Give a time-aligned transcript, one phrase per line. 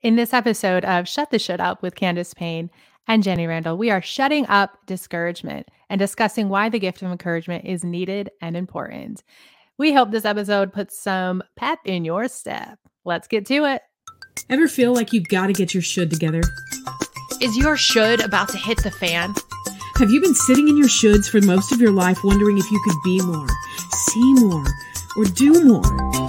[0.00, 2.70] In this episode of Shut the Should Up with Candace Payne
[3.08, 7.64] and Jenny Randle, we are shutting up discouragement and discussing why the gift of encouragement
[7.64, 9.24] is needed and important.
[9.76, 12.78] We hope this episode puts some pep in your step.
[13.04, 13.82] Let's get to it.
[14.48, 16.42] Ever feel like you've got to get your should together?
[17.40, 19.34] Is your should about to hit the fan?
[19.96, 22.80] Have you been sitting in your shoulds for most of your life wondering if you
[22.84, 23.48] could be more,
[23.90, 24.64] see more,
[25.16, 26.27] or do more?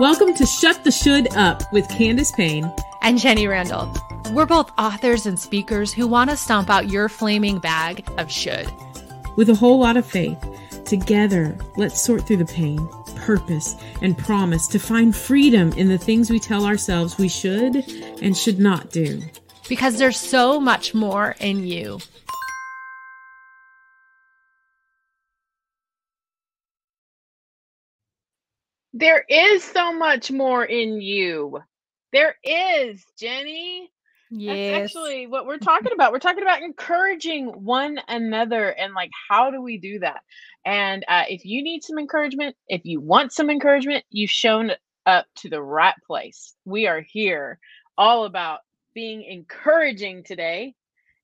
[0.00, 2.72] Welcome to Shut the Should Up with Candace Payne
[3.02, 3.94] and Jenny Randle.
[4.32, 8.66] We're both authors and speakers who want to stomp out your flaming bag of should.
[9.36, 10.42] With a whole lot of faith,
[10.86, 16.30] together, let's sort through the pain, purpose, and promise to find freedom in the things
[16.30, 17.86] we tell ourselves we should
[18.22, 19.20] and should not do.
[19.68, 21.98] Because there's so much more in you.
[28.92, 31.60] There is so much more in you.
[32.12, 33.90] There is, Jenny.
[34.30, 34.56] Yes.
[34.56, 36.12] That's actually what we're talking about.
[36.12, 40.22] We're talking about encouraging one another and like how do we do that?
[40.64, 44.72] And uh, if you need some encouragement, if you want some encouragement, you've shown
[45.06, 46.54] up to the right place.
[46.64, 47.58] We are here
[47.98, 48.60] all about
[48.94, 50.74] being encouraging today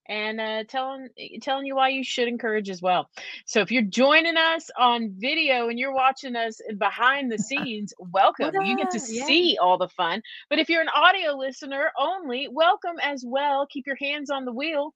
[0.08, 1.08] and uh, telling
[1.42, 3.08] telling you why you should encourage as well.
[3.44, 8.52] So if you're joining us on video and you're watching us behind the scenes, welcome.
[8.64, 9.27] You get to yeah.
[9.27, 10.22] see all the fun.
[10.50, 13.66] But if you're an audio listener only, welcome as well.
[13.70, 14.94] Keep your hands on the wheel.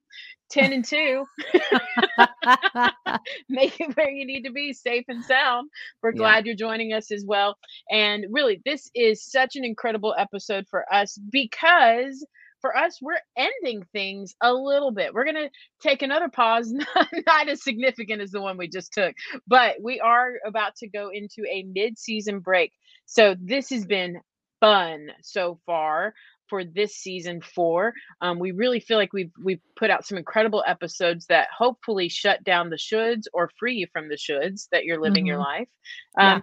[0.50, 1.25] 10 and 2
[3.48, 5.70] make it where you need to be safe and sound
[6.03, 6.48] we're glad yeah.
[6.50, 7.56] you're joining us as well
[7.88, 12.27] and really this is such an incredible episode for us because
[12.61, 15.14] for us, we're ending things a little bit.
[15.14, 18.92] We're going to take another pause, not, not, as significant as the one we just
[18.92, 19.14] took,
[19.47, 22.72] but we are about to go into a mid season break.
[23.06, 24.20] So this has been
[24.61, 26.14] fun so far
[26.48, 27.94] for this season four.
[28.20, 32.44] Um, we really feel like we've we've put out some incredible episodes that hopefully shut
[32.44, 35.28] down the shoulds or free you from the shoulds that you're living mm-hmm.
[35.28, 35.69] your life.
[36.19, 36.43] Um,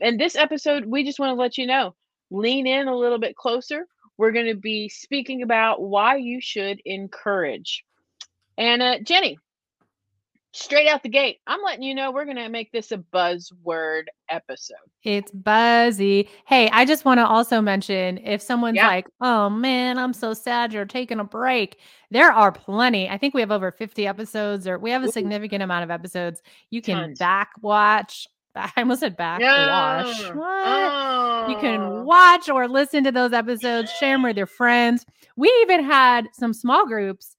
[0.00, 0.08] yeah.
[0.08, 1.94] And this episode, we just want to let you know,
[2.30, 3.86] lean in a little bit closer
[4.18, 7.84] we're going to be speaking about why you should encourage.
[8.58, 9.38] And uh, Jenny,
[10.52, 14.04] straight out the gate, I'm letting you know we're going to make this a buzzword
[14.30, 14.76] episode.
[15.02, 16.28] It's buzzy.
[16.46, 18.88] Hey, I just want to also mention if someone's yeah.
[18.88, 21.78] like, oh man, I'm so sad you're taking a break,
[22.10, 23.08] there are plenty.
[23.08, 26.40] I think we have over 50 episodes, or we have a significant amount of episodes.
[26.70, 27.18] You can Tons.
[27.18, 28.26] back watch
[28.56, 30.32] I almost said back watch.
[30.34, 31.46] Oh.
[31.48, 32.02] You can oh.
[32.02, 35.04] watch or listen to those episodes, share them with your friends.
[35.36, 37.36] We even had some small groups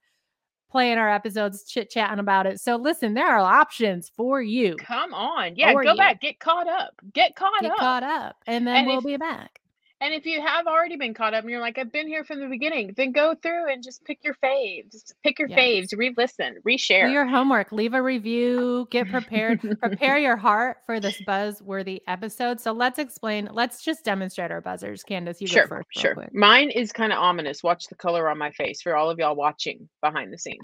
[0.69, 2.59] playing our episodes, chit chatting about it.
[2.59, 4.75] So listen, there are options for you.
[4.77, 5.55] Come on.
[5.55, 5.95] Yeah, go you.
[5.95, 6.93] back, get caught up.
[7.13, 7.77] Get caught get up.
[7.77, 8.35] caught up.
[8.45, 9.61] And then and we'll if, be back.
[9.99, 12.39] And if you have already been caught up and you're like, I've been here from
[12.39, 15.11] the beginning, then go through and just pick your faves.
[15.23, 15.59] Pick your yes.
[15.59, 17.07] faves, re listen, reshare.
[17.07, 22.61] Do your homework, leave a review, get prepared, prepare your heart for this buzzworthy episode.
[22.61, 25.01] So let's explain, let's just demonstrate our buzzers.
[25.03, 25.87] Candace, you sure, go first.
[25.97, 26.13] Sure.
[26.13, 26.33] Quick.
[26.33, 27.63] Mine is kind of ominous.
[27.63, 30.59] Watch the color on my face for all of y'all watching behind the scenes.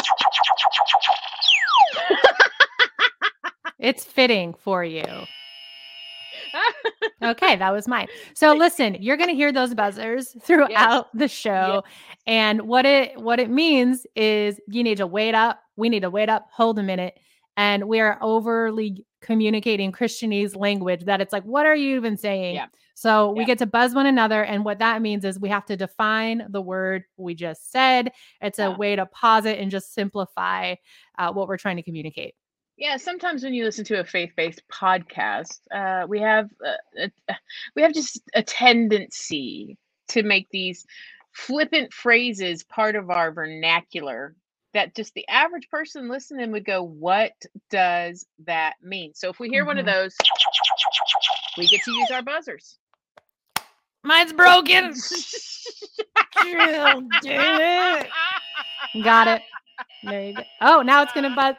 [3.80, 5.04] it's fitting for you
[7.24, 8.08] okay, that was mine.
[8.34, 11.06] So listen, you're going to hear those buzzers throughout yes.
[11.14, 11.84] the show.
[11.86, 11.94] Yes.
[12.26, 15.62] And what it what it means is you need to wait up.
[15.76, 17.20] We need to wait up, hold a minute.
[17.56, 22.56] And we are overly communicating Christianese language that it's like, what are you even saying?
[22.56, 22.66] Yeah.
[22.96, 23.48] So we yeah.
[23.48, 24.44] get to buzz one another.
[24.44, 28.12] And what that means is we have to define the word we just said.
[28.42, 30.76] It's a way to pause it and just simplify
[31.18, 32.36] uh, what we're trying to communicate.
[32.78, 37.36] Yeah, sometimes when you listen to a faith-based podcast, uh, we have uh, a,
[37.76, 39.78] we have just a tendency
[40.10, 40.86] to make these
[41.34, 44.36] flippant phrases part of our vernacular
[44.74, 47.34] that just the average person listening would go, "What
[47.70, 49.68] does that mean?" So if we hear mm-hmm.
[49.68, 49.96] one of mm-hmm.
[49.96, 50.16] those,
[51.58, 52.80] we get to use our buzzers.
[54.04, 54.96] Mine's broken.
[59.04, 59.42] Got it.
[60.04, 60.44] There you go.
[60.62, 61.56] Oh, now it's gonna buzz.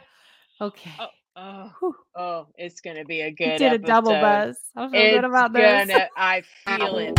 [0.59, 0.91] Oh, okay.
[0.99, 3.45] Oh, oh, oh, it's gonna be a good.
[3.45, 3.83] You did episode.
[3.83, 4.57] a double buzz.
[4.75, 5.87] I feel it's good about this.
[5.87, 7.15] Gonna, I feel it.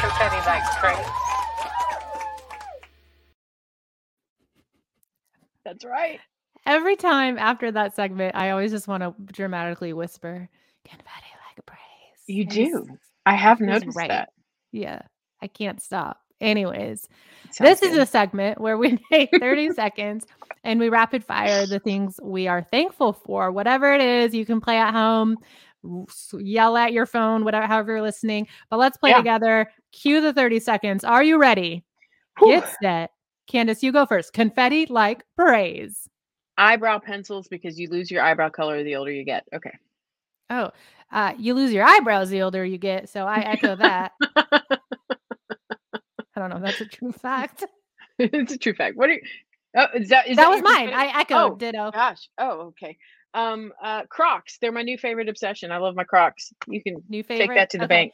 [0.00, 1.06] Confetti likes praise.
[5.64, 6.20] That's right.
[6.66, 10.48] Every time after that segment, I always just want to dramatically whisper,
[10.84, 11.08] "Confetti
[11.48, 11.78] like praise."
[12.26, 12.86] You do.
[13.26, 14.08] I have noticed right.
[14.08, 14.30] that.
[14.72, 15.02] Yeah,
[15.42, 16.18] I can't stop.
[16.40, 17.08] Anyways,
[17.58, 17.92] this good.
[17.92, 20.26] is a segment where we take 30 seconds
[20.62, 23.50] and we rapid fire the things we are thankful for.
[23.50, 25.38] Whatever it is, you can play at home,
[26.38, 28.46] yell at your phone, whatever, however you're listening.
[28.68, 29.18] But let's play yeah.
[29.18, 29.70] together.
[29.92, 31.04] Cue the 30 seconds.
[31.04, 31.84] Are you ready?
[32.38, 32.60] Whew.
[32.60, 33.10] Get set.
[33.46, 34.32] Candace, you go first.
[34.32, 36.08] Confetti like praise.
[36.56, 39.44] Eyebrow pencils because you lose your eyebrow color the older you get.
[39.54, 39.72] Okay.
[40.50, 40.70] Oh,
[41.14, 43.08] uh, you lose your eyebrows the older you get.
[43.08, 44.12] So I echo that.
[44.36, 44.60] I
[46.36, 46.56] don't know.
[46.56, 47.64] if That's a true fact.
[48.18, 48.96] it's a true fact.
[48.96, 49.20] What are you?
[49.76, 50.90] Oh, is that is that, that was mine?
[50.90, 51.36] I echoed.
[51.36, 51.90] Oh, ditto.
[51.92, 52.28] Gosh.
[52.36, 52.98] Oh, okay.
[53.32, 54.58] Um, uh, Crocs.
[54.60, 55.70] They're my new favorite obsession.
[55.70, 56.52] I love my Crocs.
[56.68, 57.46] You can new favorite?
[57.46, 57.94] take that to the okay.
[57.94, 58.12] bank.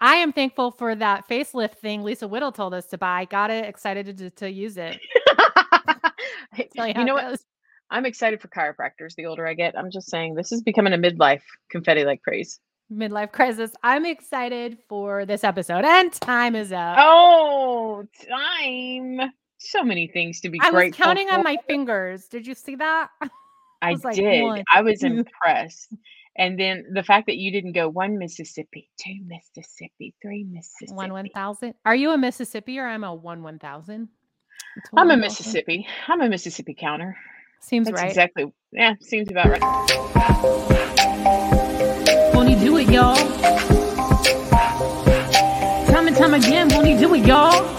[0.00, 3.26] I am thankful for that facelift thing Lisa Whittle told us to buy.
[3.26, 3.66] Got it.
[3.66, 4.98] Excited to, to use it.
[6.56, 7.38] you, you know what?
[7.90, 9.76] I'm excited for chiropractors the older I get.
[9.76, 12.60] I'm just saying this is becoming a midlife confetti like praise
[12.92, 13.72] midlife crisis.
[13.82, 16.96] I'm excited for this episode, and time is up.
[16.98, 19.30] Oh, time!
[19.58, 20.58] So many things to be.
[20.60, 21.34] I was counting for.
[21.34, 22.26] on my fingers.
[22.26, 23.08] Did you see that?
[23.82, 24.42] I, I like, did.
[24.42, 25.06] One, I was two.
[25.06, 25.94] impressed.
[26.36, 31.12] And then the fact that you didn't go one Mississippi, two Mississippi, three Mississippi, one
[31.12, 31.74] one thousand.
[31.84, 34.08] Are you a Mississippi or I'm a one one thousand?
[34.96, 35.86] I'm a Mississippi.
[36.08, 37.16] I'm a Mississippi counter.
[37.60, 38.08] Seems That's right.
[38.08, 38.52] Exactly.
[38.72, 39.62] Yeah, seems about right
[42.34, 43.16] Won't he do it, y'all.
[45.86, 47.76] Time and time again, won't he do it, y'all?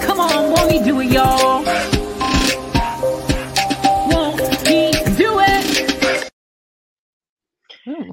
[0.00, 1.64] Come on, won't he do it, y'all?
[4.10, 6.30] Won't he do it?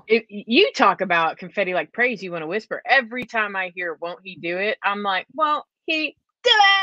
[0.07, 2.81] If you talk about confetti like praise, you want to whisper.
[2.85, 6.76] Every time I hear "Won't he do it?" I'm like, "Won't he do it?"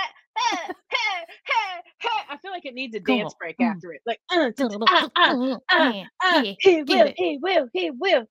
[2.30, 3.70] I feel like it needs a dance break mm.
[3.70, 4.02] after it.
[4.06, 8.26] Like, uh, uh, uh, uh, uh, he will, he will, he will,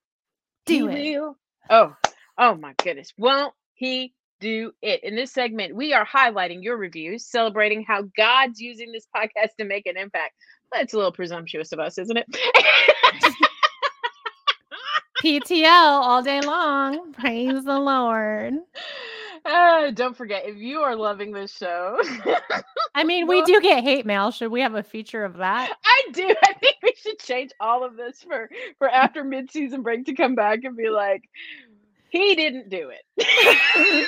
[0.65, 1.19] do he it.
[1.19, 1.37] Will.
[1.69, 1.95] Oh,
[2.37, 3.13] oh my goodness.
[3.17, 5.03] Won't he do it?
[5.03, 9.65] In this segment, we are highlighting your reviews, celebrating how God's using this podcast to
[9.65, 10.33] make an impact.
[10.71, 12.25] That's a little presumptuous of us, isn't it?
[15.23, 17.13] PTL all day long.
[17.13, 18.55] Praise the Lord.
[19.45, 22.01] Uh, don't forget if you are loving this show.
[22.95, 24.31] I mean, we do get hate mail.
[24.31, 25.71] Should we have a feature of that?
[25.83, 26.33] I do.
[26.43, 30.35] I think we should change all of this for for after mid-season break to come
[30.35, 31.29] back and be like,
[32.09, 34.07] he didn't do it.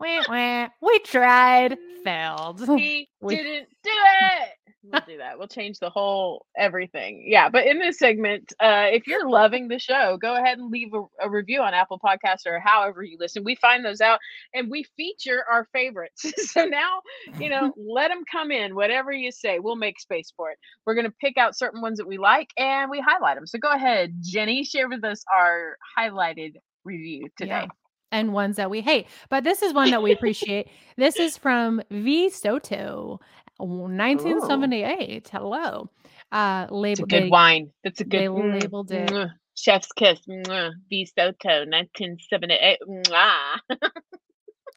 [0.00, 0.68] wah.
[0.82, 2.66] We tried, failed.
[2.66, 3.36] He we...
[3.36, 4.48] didn't do it
[4.82, 5.38] we'll do that.
[5.38, 7.24] We'll change the whole everything.
[7.26, 10.92] Yeah, but in this segment, uh, if you're loving the show, go ahead and leave
[10.94, 13.44] a, a, review on Apple Podcasts or however you listen.
[13.44, 14.18] We find those out
[14.54, 16.24] and we feature our favorites.
[16.52, 17.00] so now,
[17.38, 18.74] you know, let them come in.
[18.74, 20.58] Whatever you say, we'll make space for it.
[20.86, 23.46] We're going to pick out certain ones that we like and we highlight them.
[23.46, 26.54] So go ahead, Jenny, share with us our highlighted
[26.84, 27.50] review today.
[27.50, 27.66] Yeah
[28.12, 29.06] and ones that we hate.
[29.28, 30.68] But this is one that we appreciate.
[30.96, 33.20] this is from V Soto.
[33.66, 35.26] 1978.
[35.26, 35.30] Ooh.
[35.32, 35.90] Hello.
[36.32, 37.08] Uh, labeled.
[37.08, 37.70] good they, wine.
[37.82, 38.20] That's a good.
[38.20, 39.08] They mm, labeled it.
[39.08, 40.20] Mm, chef's kiss.
[40.28, 42.78] Mm, B Soto, 1978.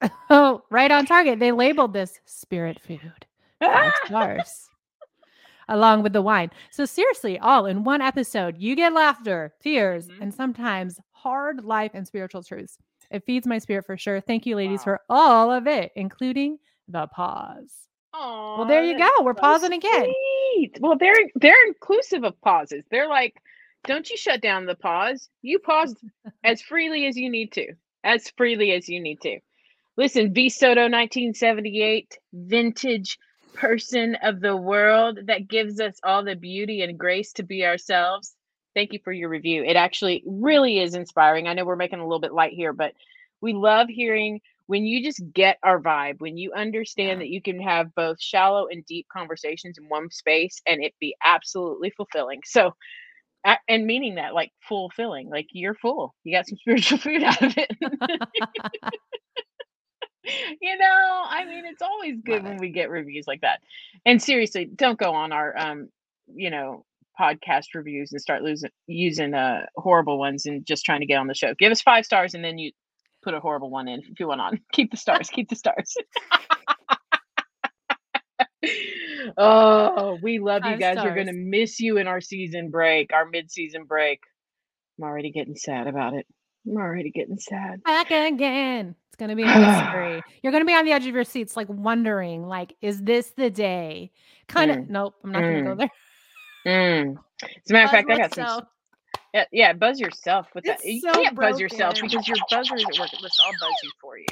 [0.29, 1.39] oh, right on target.
[1.39, 3.25] They labeled this spirit food.
[3.59, 4.69] Five stars.
[5.69, 6.51] Along with the wine.
[6.71, 10.23] So, seriously, all in one episode, you get laughter, tears, mm-hmm.
[10.23, 12.77] and sometimes hard life and spiritual truths.
[13.11, 14.19] It feeds my spirit for sure.
[14.19, 14.83] Thank you, ladies, wow.
[14.83, 16.57] for all of it, including
[16.87, 17.87] the pause.
[18.15, 19.09] Aww, well, there you go.
[19.21, 20.13] We're so pausing again.
[20.55, 20.77] Sweet.
[20.79, 22.83] Well, they're they're inclusive of pauses.
[22.91, 23.35] They're like,
[23.85, 25.29] don't you shut down the pause.
[25.41, 25.95] You pause
[26.43, 27.73] as freely as you need to.
[28.03, 29.39] As freely as you need to.
[29.97, 33.17] Listen, V Soto 1978, vintage
[33.53, 38.35] person of the world that gives us all the beauty and grace to be ourselves.
[38.73, 39.63] Thank you for your review.
[39.63, 41.47] It actually really is inspiring.
[41.47, 42.93] I know we're making a little bit light here, but
[43.41, 47.59] we love hearing when you just get our vibe, when you understand that you can
[47.59, 52.39] have both shallow and deep conversations in one space and it be absolutely fulfilling.
[52.45, 52.71] So,
[53.67, 57.53] and meaning that like fulfilling, like you're full, you got some spiritual food out of
[57.57, 57.69] it.
[60.61, 63.59] you know, I mean, it's always good when we get reviews like that.
[64.05, 65.89] And seriously, don't go on our, um,
[66.33, 66.85] you know,
[67.19, 71.27] podcast reviews and start losing using uh horrible ones and just trying to get on
[71.27, 71.53] the show.
[71.59, 72.71] Give us five stars and then you
[73.23, 74.59] put a horrible one in if you want on.
[74.73, 75.29] Keep the stars.
[75.29, 75.95] keep the stars.
[79.37, 80.97] oh, we love you guys.
[80.97, 81.09] Stars.
[81.09, 84.19] We're gonna miss you in our season break, our mid-season break.
[84.97, 86.27] I'm already getting sad about it.
[86.67, 87.83] I'm already getting sad.
[87.83, 88.95] Back again.
[89.07, 90.23] It's gonna be a mystery.
[90.41, 93.49] You're gonna be on the edge of your seats, like wondering, like, is this the
[93.49, 94.11] day?
[94.47, 94.77] Kind of.
[94.77, 94.89] Mm.
[94.89, 95.15] Nope.
[95.23, 95.63] I'm not mm.
[95.63, 95.77] gonna go mm.
[95.77, 95.91] there.
[96.65, 97.15] Mm.
[97.43, 98.61] As a matter of fact, I got some.
[99.33, 100.79] Yeah, yeah, buzz yourself with that.
[100.83, 103.19] It's You so can't buzz yourself because your buzzer isn't working.
[103.19, 104.25] Let's all buzz you for you.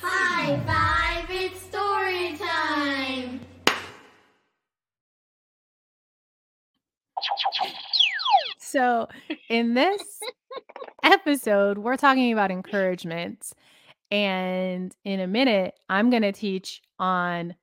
[0.00, 3.40] High five, it's story time.
[8.60, 9.08] So,
[9.48, 10.20] in this
[11.02, 13.50] episode, we're talking about encouragement.
[14.10, 17.54] And in a minute, I'm going to teach on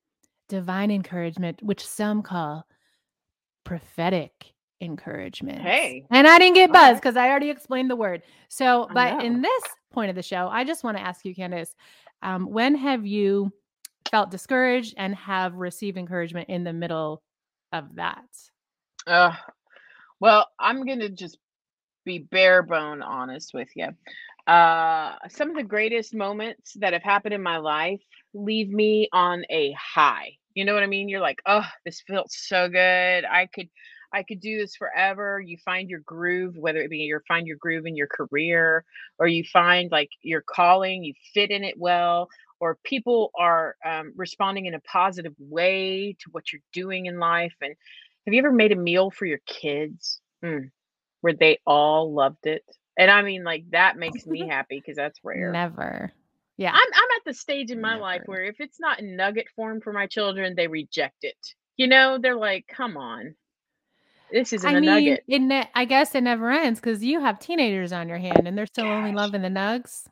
[0.48, 2.66] divine encouragement, which some call
[3.64, 5.62] prophetic encouragement.
[5.62, 6.06] Hey.
[6.12, 8.22] And I didn't get buzzed because I already explained the word.
[8.50, 11.74] So, but in this point of the show, I just want to ask you, Candace,
[12.22, 13.52] um, when have you
[14.12, 17.24] felt discouraged and have received encouragement in the middle
[17.72, 18.24] of that?
[19.08, 19.34] Uh,
[20.20, 21.38] well, I'm gonna just
[22.06, 23.90] be bare bone honest with you.
[24.48, 28.02] Uh, some of the greatest moments that have happened in my life
[28.34, 30.34] leave me on a high.
[30.54, 31.10] You know what I mean?
[31.10, 33.26] You're like, oh, this felt so good.
[33.26, 33.70] I could,
[34.14, 35.42] I could do this forever.
[35.42, 38.86] You find your groove, whether it be you find your groove in your career,
[39.20, 44.14] or you find like your calling, you fit in it well, or people are um,
[44.16, 47.54] responding in a positive way to what you're doing in life.
[47.62, 47.76] And
[48.26, 50.70] have you ever made a meal for your kids mm,
[51.22, 52.64] where they all loved it?
[52.98, 55.52] And I mean, like that makes me happy because that's rare.
[55.52, 56.12] Never.
[56.58, 56.72] Yeah.
[56.72, 59.82] I'm I'm at the stage in my life where if it's not in nugget form
[59.82, 61.36] for my children, they reject it.
[61.76, 63.36] You know, they're like, "Come on,
[64.32, 67.20] this isn't I a mean, nugget." it ne- I guess it never ends because you
[67.20, 70.08] have teenagers on your hand and they're still only loving the nugs.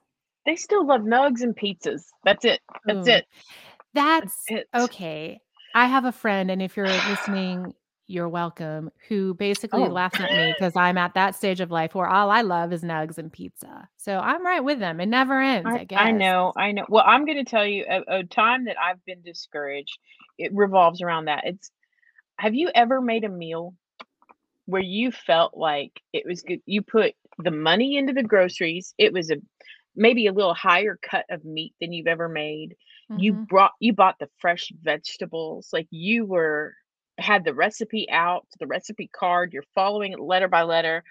[0.46, 2.04] They still love nugs and pizzas.
[2.26, 2.60] That's it.
[2.86, 3.12] That's Ooh.
[3.12, 3.26] it.
[3.94, 4.68] That's it.
[4.76, 5.40] okay.
[5.74, 7.74] I have a friend, and if you're listening,
[8.08, 9.88] you're welcome, who basically Oh.
[9.88, 12.84] laughs at me because I'm at that stage of life where all I love is
[12.84, 13.88] nugs and pizza.
[13.98, 15.00] So I'm right with them.
[15.00, 16.00] It never ends, I, I, guess.
[16.00, 16.86] I know, I know.
[16.90, 19.98] Well, I'm going to tell you a, a time that I've been discouraged.
[20.38, 21.44] It revolves around that.
[21.46, 21.72] It's
[22.38, 23.74] have you ever made a meal
[24.66, 26.62] where you felt like it was good?
[26.66, 28.94] You put the money into the groceries.
[28.98, 29.36] It was a
[29.96, 32.76] maybe a little higher cut of meat than you've ever made.
[33.16, 33.48] You Mhm.
[33.48, 35.70] brought you bought the fresh vegetables.
[35.72, 36.74] Like you were
[37.18, 39.54] had the recipe out, the recipe card.
[39.54, 41.04] You're following it letter by letter,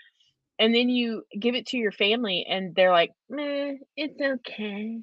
[0.59, 5.01] and then you give it to your family, and they're like, "Meh, it's okay."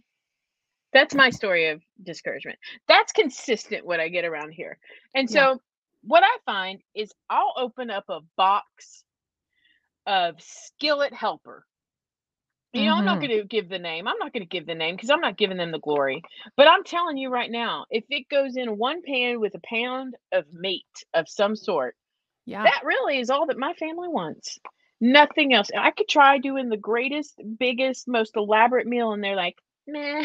[0.94, 2.58] That's my story of discouragement.
[2.88, 4.80] That's consistent what I get around here.
[5.14, 5.48] And Yeah.
[5.48, 5.62] so
[6.04, 9.04] what I find is I'll open up a box
[10.08, 11.66] of skillet helper.
[12.74, 13.22] You know, I'm not Mhm.
[13.22, 14.08] going to give the name.
[14.08, 16.22] I'm not going to give the name because I'm not giving them the glory.
[16.56, 20.16] But I'm telling you right now, if it goes in one pan with a pound
[20.32, 21.96] of meat of some sort,
[22.46, 22.70] Yeah.
[22.70, 24.60] that really is all that my family wants.
[25.02, 25.70] Nothing else.
[25.78, 29.56] I could try doing the greatest, biggest, most elaborate meal, and they're like,
[29.88, 30.22] "Meh,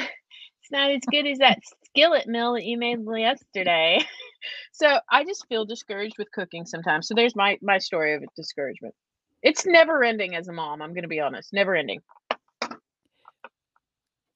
[0.61, 4.01] it's not as good as that skillet meal that you made yesterday."
[4.73, 7.09] so I just feel discouraged with cooking sometimes.
[7.09, 8.95] So there's my my story of discouragement.
[9.43, 10.83] It's never ending as a mom.
[10.83, 12.01] I'm going to be honest, never ending.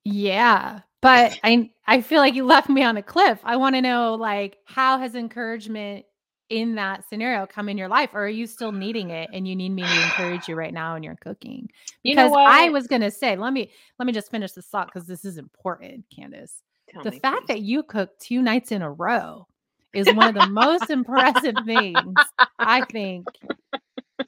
[0.04, 0.80] Yeah.
[1.00, 3.40] But I I feel like you left me on a cliff.
[3.44, 6.04] I want to know like how has encouragement
[6.50, 9.54] in that scenario come in your life or are you still needing it and you
[9.54, 11.68] need me to encourage you right now in your cooking?
[12.02, 14.66] You know Because I was going to say, let me let me just finish this
[14.66, 16.62] thought cuz this is important, Candace.
[16.88, 17.54] Tell the me, fact please.
[17.54, 19.46] that you cooked two nights in a row
[19.94, 22.14] is one of the most impressive things
[22.58, 23.26] I think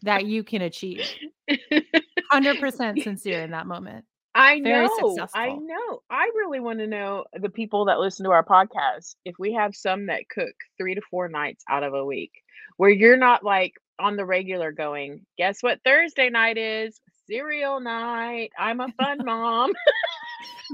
[0.02, 1.06] that you can achieve.
[2.32, 4.04] 100% sincere in that moment.
[4.34, 5.28] I Very know.
[5.34, 6.02] I know.
[6.08, 9.74] I really want to know the people that listen to our podcast if we have
[9.74, 12.32] some that cook three to four nights out of a week
[12.76, 17.00] where you're not like on the regular going, guess what Thursday night is?
[17.26, 18.50] Cereal night.
[18.58, 19.72] I'm a fun mom.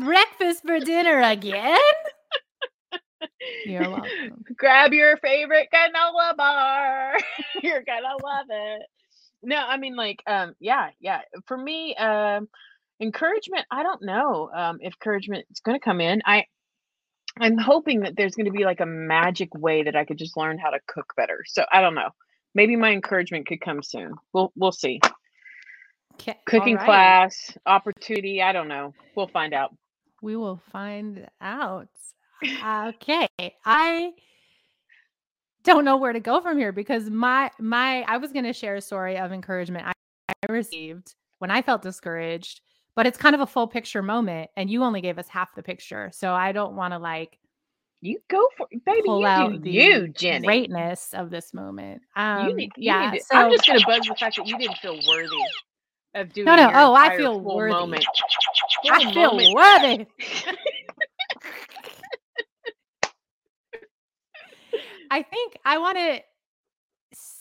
[0.01, 1.79] Breakfast for dinner again?
[3.65, 4.45] You're welcome.
[4.57, 7.17] Grab your favorite granola bar.
[7.63, 8.83] You're gonna love it.
[9.43, 11.23] No, I mean like um yeah, yeah.
[11.47, 12.49] For me, um
[13.00, 16.23] encouragement, I don't know um if encouragement is gonna come in.
[16.25, 16.45] I
[17.38, 20.59] I'm hoping that there's gonna be like a magic way that I could just learn
[20.59, 21.43] how to cook better.
[21.47, 22.11] So I don't know.
[22.55, 24.12] Maybe my encouragement could come soon.
[24.33, 25.00] We'll we'll see.
[26.19, 26.85] 'Kay, all Cooking right.
[26.85, 28.95] class, opportunity, I don't know.
[29.15, 29.75] We'll find out.
[30.23, 31.88] We will find out.
[32.43, 33.29] Okay.
[33.65, 34.12] I
[35.65, 38.76] don't know where to go from here because my my I was going to share
[38.76, 39.93] a story of encouragement I,
[40.49, 42.61] I received when I felt discouraged,
[42.97, 45.62] but it's kind of a full picture moment and you only gave us half the
[45.62, 46.11] picture.
[46.12, 47.38] So I don't want to like
[48.00, 50.47] You go for baby, pull you out do the you, Jenny.
[50.47, 52.03] greatness of this moment.
[52.17, 54.59] Um You need, you yeah, to, so I'm just gonna buzz the fact that you
[54.59, 55.37] didn't feel worthy
[56.15, 56.47] of doing.
[56.47, 56.71] No, no.
[56.75, 58.07] Oh, I entire feel worthy.
[58.91, 60.07] I feel worthy.
[65.11, 66.21] I think I want to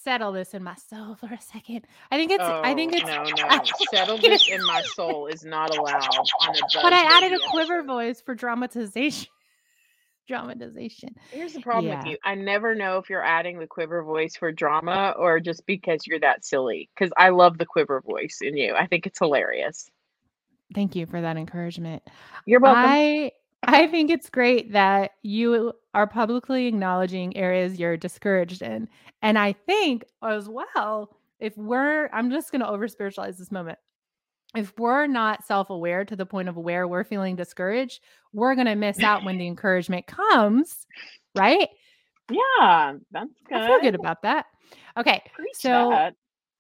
[0.06, 1.86] settle this in my soul for a second.
[2.12, 2.44] I think it's.
[2.44, 3.06] Oh, I think it's.
[3.06, 3.62] no, no.
[3.92, 6.04] Settle this in my soul is not allowed
[6.42, 7.88] on a But I added a quiver episode.
[7.88, 9.30] voice for dramatization.
[10.28, 11.10] dramatization.
[11.32, 12.18] Here's the problem with you.
[12.24, 16.20] I never know if you're adding the quiver voice for drama or just because you're
[16.22, 16.90] that silly.
[16.96, 18.74] Because I love the quiver voice in you.
[18.74, 19.90] I think it's hilarious.
[20.74, 22.04] Thank you for that encouragement.
[22.46, 22.84] You're welcome.
[22.86, 23.32] I
[23.64, 28.88] I think it's great that you are publicly acknowledging areas you're discouraged in.
[29.22, 33.80] And I think as well, if we're I'm just going to over spiritualize this moment.
[34.56, 38.00] If we're not self-aware to the point of where we're feeling discouraged,
[38.32, 40.88] we're going to miss out when the encouragement comes,
[41.36, 41.68] right?
[42.32, 43.58] yeah, that's good.
[43.58, 44.46] I feel good about that.
[44.98, 45.22] Okay.
[45.54, 46.16] So- that.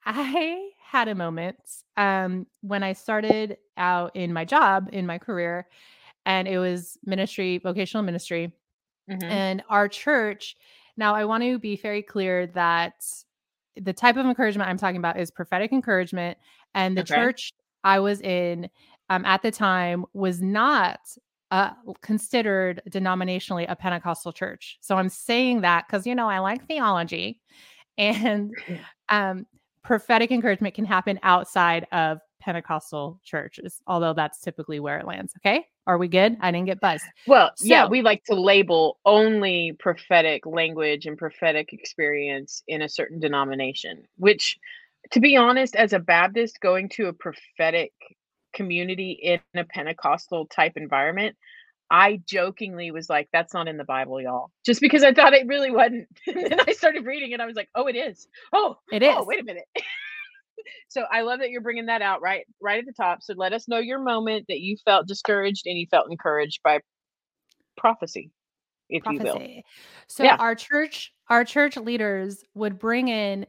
[0.05, 1.57] I had a moment
[1.97, 5.67] um, when I started out in my job, in my career,
[6.25, 8.53] and it was ministry, vocational ministry.
[9.07, 9.29] Mhm.
[9.31, 10.55] And our church,
[10.97, 13.05] now I want to be very clear that
[13.75, 16.37] the type of encouragement I'm talking about is prophetic encouragement.
[16.73, 17.13] And the Okay.
[17.15, 17.51] church
[17.83, 18.69] I was in
[19.09, 20.99] um, at the time was not
[21.51, 24.77] uh, considered denominationally a Pentecostal church.
[24.81, 27.41] So I'm saying that because, you know, I like theology.
[27.97, 28.57] And
[29.09, 29.45] um,
[29.83, 35.33] prophetic encouragement can happen outside of Pentecostal churches, although that's typically where it lands.
[35.37, 35.65] Okay.
[35.87, 36.37] Are we good?
[36.41, 37.05] I didn't get buzzed.
[37.25, 43.19] Well, yeah, we like to label only prophetic language and prophetic experience in a certain
[43.19, 44.57] denomination, which,
[45.11, 47.91] to be honest, as a Baptist, going to a prophetic
[48.53, 51.35] community in a Pentecostal type environment,
[51.89, 54.51] I jokingly was like, that's not in the Bible, y'all.
[54.65, 56.07] Just because I thought it really wasn't.
[56.27, 57.39] and then I started reading it.
[57.39, 58.27] I was like, oh, it is.
[58.53, 59.15] Oh, It oh, is.
[59.19, 59.67] oh, wait a minute.
[60.95, 63.21] so I love that you're bringing that out right right at the top.
[63.21, 66.79] So let us know your moment that you felt discouraged and you felt encouraged by
[67.75, 68.31] prophecy,
[68.89, 69.33] if you will.
[69.33, 69.65] prophecy.
[70.07, 70.37] So Yeah.
[70.39, 73.45] our church, our church leaders would bring in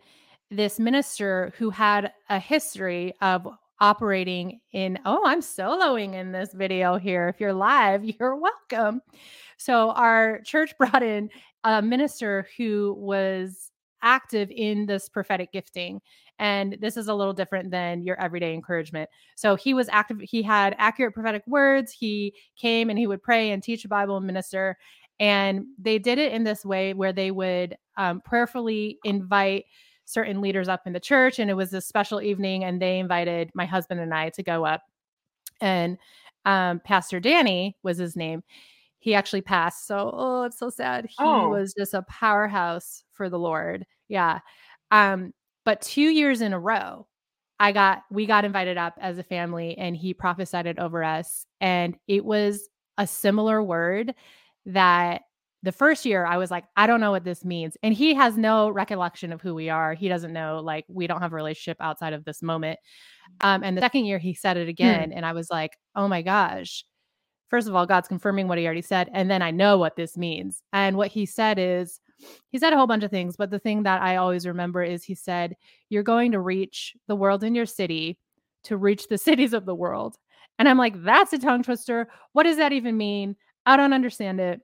[0.50, 3.47] this minister who had a history of
[3.79, 9.03] operating in oh i'm soloing in this video here if you're live you're welcome
[9.59, 11.29] so our church brought in
[11.65, 13.70] a minister who was
[14.03, 16.01] active in this prophetic gifting
[16.38, 20.42] and this is a little different than your everyday encouragement so he was active he
[20.42, 24.27] had accurate prophetic words he came and he would pray and teach the bible and
[24.27, 24.77] minister
[25.18, 29.64] and they did it in this way where they would um, prayerfully invite
[30.05, 31.38] certain leaders up in the church.
[31.38, 34.64] And it was a special evening, and they invited my husband and I to go
[34.64, 34.83] up.
[35.61, 35.99] And
[36.44, 38.42] um, Pastor Danny was his name.
[39.01, 39.87] He actually passed.
[39.87, 41.07] So, oh, it's so sad.
[41.07, 41.49] He Oh.
[41.49, 43.87] was just a powerhouse for the Lord.
[44.09, 44.40] Yeah.
[44.90, 45.33] Um,
[45.66, 47.07] but two years in a row,
[47.59, 51.44] I got we got invited up as a family and he prophesied it over us.
[51.61, 54.14] And it was a similar word
[54.66, 55.22] that
[55.62, 57.76] the first year I was like, I don't know what this means.
[57.83, 59.94] And he has no recollection of who we are.
[59.94, 62.79] He doesn't know, like, we don't have a relationship outside of this moment.
[63.40, 65.12] Um, and the second year he said it again.
[65.12, 66.85] And I was like, oh my gosh.
[67.50, 69.11] First of all, God's confirming what he already said.
[69.12, 70.62] And then I know what this means.
[70.72, 72.00] And what he said is,
[72.48, 75.05] he said a whole bunch of things, but the thing that I always remember is
[75.05, 75.57] he said,
[75.88, 78.18] You're going to reach the world in your city
[78.64, 80.16] to reach the cities of the world.
[80.59, 82.09] And I'm like, That's a tongue twister.
[82.33, 83.37] What does that even mean?
[83.64, 84.61] I don't understand it.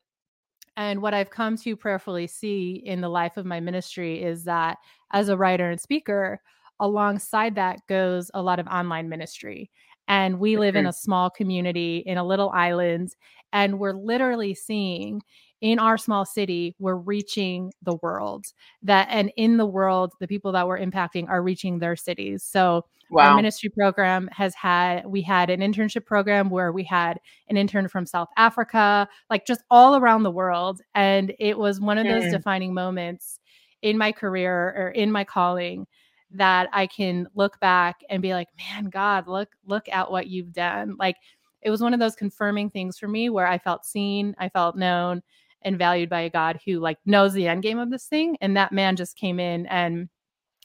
[0.76, 4.78] And what I've come to prayerfully see in the life of my ministry is that
[5.12, 6.40] as a writer and speaker,
[6.80, 9.70] alongside that goes a lot of online ministry.
[10.08, 13.14] And we live in a small community in a little island,
[13.52, 15.22] and we're literally seeing
[15.62, 18.46] in our small city, we're reaching the world.
[18.82, 22.42] That and in the world, the people that we're impacting are reaching their cities.
[22.44, 22.84] So
[23.30, 27.88] our ministry program has had we had an internship program where we had an intern
[27.88, 30.82] from South Africa, like just all around the world.
[30.94, 32.32] And it was one of those Mm.
[32.32, 33.38] defining moments
[33.82, 35.86] in my career or in my calling
[36.32, 40.52] that I can look back and be like, man, God, look, look at what you've
[40.52, 40.96] done.
[40.98, 41.16] Like
[41.60, 44.76] it was one of those confirming things for me where I felt seen, I felt
[44.76, 45.22] known
[45.64, 48.36] and valued by a God who like knows the end game of this thing.
[48.40, 50.08] And that man just came in and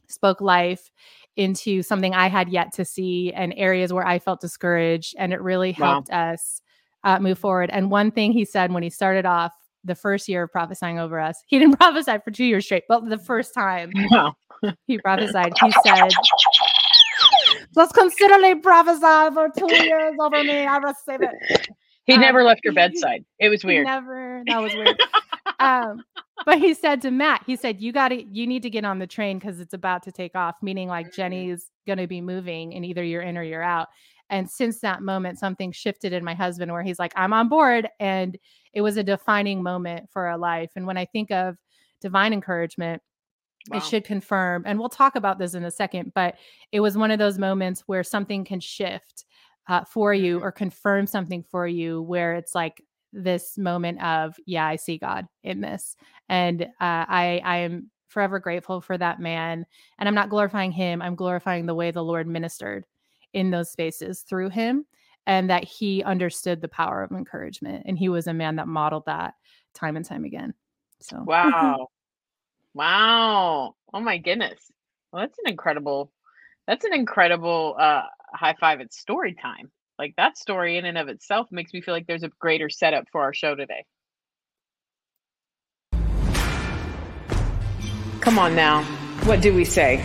[0.07, 0.89] spoke life
[1.35, 5.15] into something I had yet to see and areas where I felt discouraged.
[5.17, 6.05] And it really Wow.
[6.05, 6.61] helped us
[7.03, 7.69] uh, move forward.
[7.71, 11.19] And one thing he said when he started off the first year of prophesying over
[11.19, 14.35] us, he didn't prophesy for two years straight, but the first time Wow.
[14.87, 16.11] he prophesied, he said,
[17.75, 20.65] Just considerably prophesy for two years over me.
[20.65, 21.76] I receive it.
[22.07, 23.25] He Um, never left your bedside.
[23.39, 23.85] It was weird.
[23.85, 24.41] Never.
[24.47, 24.99] That was weird.
[25.59, 26.03] um,
[26.45, 28.99] but he said to Matt, he said, "You got to, you need to get on
[28.99, 32.73] the train because it's about to take off." Meaning, like Jenny's going to be moving,
[32.73, 33.89] and either you're in or you're out.
[34.29, 37.89] And since that moment, something shifted in my husband where he's like, "I'm on board,"
[37.99, 38.37] and
[38.73, 40.71] it was a defining moment for our life.
[40.75, 41.57] And when I think of
[41.99, 43.01] divine encouragement
[43.69, 43.77] wow.
[43.77, 46.35] it should confirm and we'll talk about this in a second but
[46.71, 49.25] it was one of those moments where something can shift
[49.67, 50.45] uh, for you mm-hmm.
[50.45, 55.25] or confirm something for you where it's like this moment of yeah i see god
[55.43, 55.95] in this
[56.29, 56.65] and uh,
[57.07, 59.65] i i am forever grateful for that man
[59.97, 62.85] and i'm not glorifying him i'm glorifying the way the lord ministered
[63.33, 64.85] in those spaces through him
[65.25, 69.05] and that he understood the power of encouragement and he was a man that modeled
[69.05, 69.33] that
[69.73, 70.53] time and time again
[70.99, 71.23] so.
[71.25, 71.87] Wow.
[72.73, 73.73] Wow.
[73.91, 74.71] Oh my goodness.
[75.11, 76.11] Well that's an incredible
[76.67, 78.03] that's an incredible uh
[78.33, 81.93] high five at story time like that story in and of itself makes me feel
[81.93, 83.83] like there's a greater setup for our show today.
[88.21, 88.83] Come on now.
[89.23, 90.03] What do we say?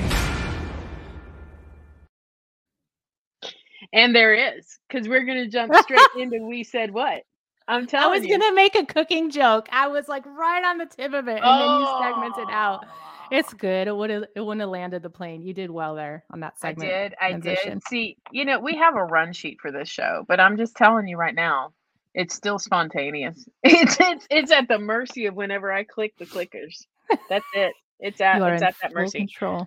[3.92, 7.22] And there is, because we're going to jump straight into We Said What.
[7.68, 8.14] I'm telling you.
[8.14, 9.68] I was going to make a cooking joke.
[9.70, 11.37] I was like right on the tip of it.
[11.37, 11.59] And oh.
[11.59, 12.87] then you segmented out.
[13.33, 13.88] It's good.
[13.88, 15.40] It would have it wouldn't have landed the plane.
[15.40, 16.90] You did well there on that segment.
[16.90, 17.14] I did.
[17.18, 17.73] I transition.
[17.79, 17.88] did.
[17.88, 21.09] See, you know, we have a run sheet for this show, but I'm just telling
[21.09, 21.73] you right now,
[22.14, 23.49] it's still spontaneous.
[23.64, 26.85] It's it's it's at the mercy of whenever I click the clickers.
[27.31, 27.73] That's it.
[28.01, 29.21] It's at it's at that mercy.
[29.21, 29.66] Control.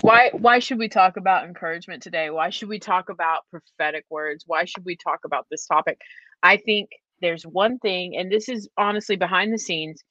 [0.00, 2.30] Why why should we talk about encouragement today?
[2.30, 4.42] Why should we talk about prophetic words?
[4.44, 6.00] Why should we talk about this topic?
[6.42, 10.02] I think there's one thing, and this is honestly behind the scenes.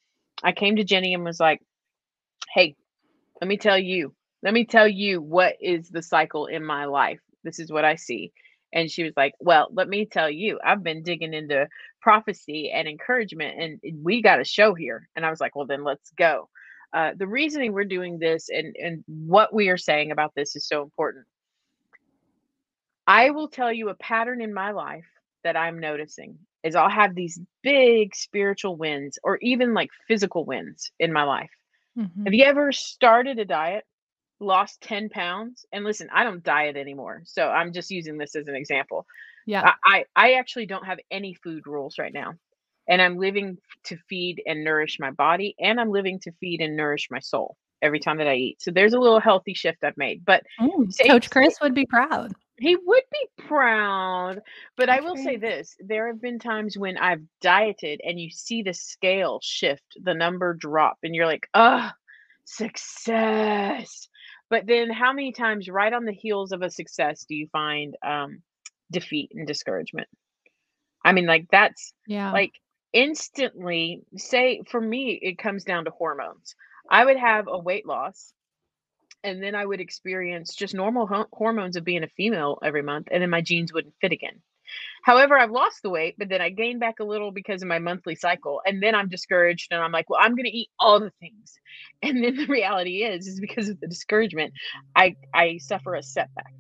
[0.41, 1.61] I came to Jenny and was like,
[2.57, 2.75] hey,
[3.39, 7.19] let me tell you, let me tell you what is the cycle in my life.
[7.43, 8.33] This is what I see.
[8.73, 11.67] And she was like, Well, let me tell you, I've been digging into
[12.01, 15.07] prophecy and encouragement, and we got a show here.
[15.15, 16.49] And I was like, Well, then let's go.
[16.91, 20.67] Uh, the reasoning we're doing this and, and what we are saying about this is
[20.67, 21.25] so important.
[23.05, 25.05] I will tell you a pattern in my life
[25.43, 30.91] that I'm noticing is I'll have these big spiritual wins or even like physical wins
[30.99, 31.51] in my life.
[31.97, 32.25] Mm-hmm.
[32.25, 33.83] Have you ever started a diet,
[34.39, 35.65] lost 10 pounds?
[35.71, 37.23] And listen, I don't diet anymore.
[37.25, 39.05] So I'm just using this as an example.
[39.45, 39.73] Yeah.
[39.83, 42.35] I, I actually don't have any food rules right now.
[42.89, 46.77] And I'm living to feed and nourish my body, and I'm living to feed and
[46.77, 48.61] nourish my soul every time that I eat.
[48.61, 50.23] So there's a little healthy shift I've made.
[50.25, 52.31] But mm, Coach Chris would be proud.
[52.59, 54.41] He would be proud.
[54.75, 58.63] But I will say this there have been times when I've dieted and you see
[58.63, 61.89] the scale shift, the number drop, and you're like, oh,
[62.45, 64.07] success.
[64.49, 67.95] But then how many times right on the heels of a success do you find
[68.05, 68.41] um,
[68.91, 70.07] defeat and discouragement?
[71.03, 72.53] I mean, like that's yeah, like
[72.93, 76.55] instantly say for me, it comes down to hormones.
[76.89, 78.33] I would have a weight loss
[79.27, 83.09] and then I would experience just normal ho- hormones of being a female every month,
[83.11, 84.41] and then my jeans wouldn't fit again.
[85.03, 87.79] However, I've lost the weight, but then I gained back a little because of my
[87.79, 90.99] monthly cycle, and then I'm discouraged, and I'm like, well, I'm going to eat all
[90.99, 91.53] the things,
[92.01, 94.53] and then the reality is, is because of the discouragement,
[94.95, 96.53] I I suffer a setback.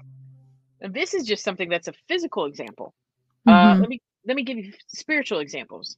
[0.81, 2.93] And this is just something that's a physical example.
[3.47, 3.77] Uh, mm-hmm.
[3.77, 5.97] Uh, let me let me give you spiritual examples.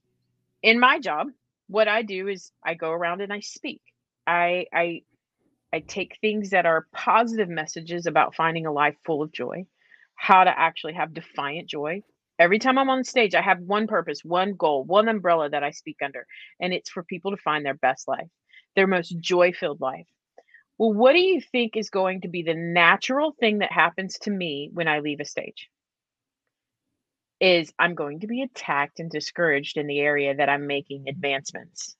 [0.62, 1.28] In my job,
[1.68, 3.82] what I do is I go around and I speak.
[4.26, 5.02] I I
[5.72, 9.66] I take things that are positive messages about finding a life full of joy,
[10.16, 12.02] how to actually have defiant joy.
[12.40, 15.72] Every time I'm on stage, I have one purpose, one goal, one umbrella that I
[15.72, 16.26] speak under,
[16.60, 18.30] and it's for people to find their best life,
[18.76, 20.08] their most joy filled life.
[20.78, 24.32] Well, what do you think is going to be the natural thing that happens to
[24.32, 25.70] me when I leave a stage?
[27.42, 31.96] Is I'm going to be attacked and discouraged in the area that I'm making advancements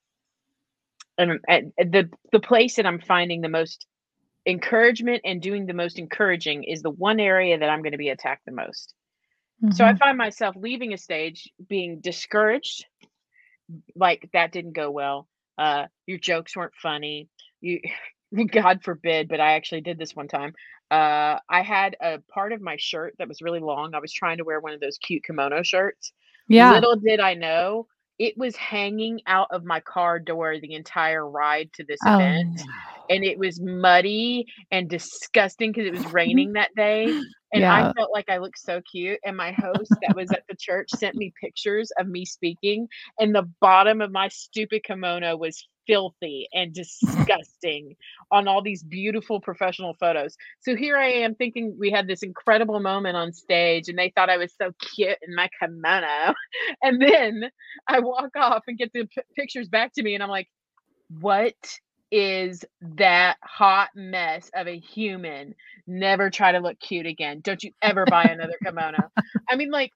[1.20, 3.86] and, and the the place that I'm finding the most
[4.46, 8.10] encouragement and doing the most encouraging is the one area that I'm going to be
[8.10, 8.94] attacked the most.
[9.64, 9.74] Mm-hmm.
[9.74, 9.98] So I mm-hmm.
[9.98, 12.86] find myself leaving a stage being discouraged,
[13.96, 15.28] like that didn't go well.
[15.58, 17.28] Uh, your jokes weren't funny.
[17.60, 17.82] You,
[18.52, 20.54] God forbid, but I actually did this one time.
[20.90, 23.94] Uh, I had a part of my shirt that was really long.
[23.94, 26.14] I was trying to wear one of those cute kimono shirts.
[26.48, 26.72] Yeah.
[26.74, 27.88] Little did I know
[28.20, 32.62] it was hanging out of my car door the entire ride to this oh, event.
[33.10, 36.16] And it was muddy and disgusting because it was mm-hmm.
[36.16, 37.06] raining that day.
[37.52, 37.90] And yeah.
[37.90, 39.20] I felt like I looked so cute.
[39.26, 42.88] And my host that was at the church sent me pictures of me speaking.
[43.18, 47.96] And the bottom of my stupid kimono was filthy and disgusting
[48.32, 50.38] on all these beautiful professional photos.
[50.62, 54.30] So here I am thinking we had this incredible moment on stage and they thought
[54.30, 56.36] I was so cute in my kimono.
[56.84, 57.52] And then
[57.88, 60.48] I walk off and get the p- pictures back to me and I'm like,
[61.20, 61.56] what
[62.12, 65.56] is that hot mess of a human?
[65.88, 67.42] Never try to look cute again.
[67.42, 69.10] Don't you ever buy another kimono.
[69.50, 69.92] I mean, like,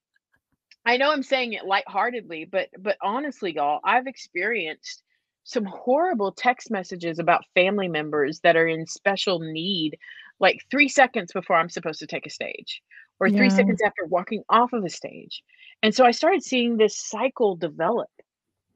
[0.85, 5.02] I know I'm saying it lightheartedly, but but honestly, y'all, I've experienced
[5.43, 9.97] some horrible text messages about family members that are in special need
[10.39, 12.81] like 3 seconds before I'm supposed to take a stage
[13.19, 13.49] or 3 Yeah.
[13.49, 15.43] seconds after walking off of a stage.
[15.81, 18.09] And so I started seeing this cycle develop.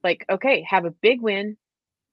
[0.04, 1.58] Like, okay, have a big win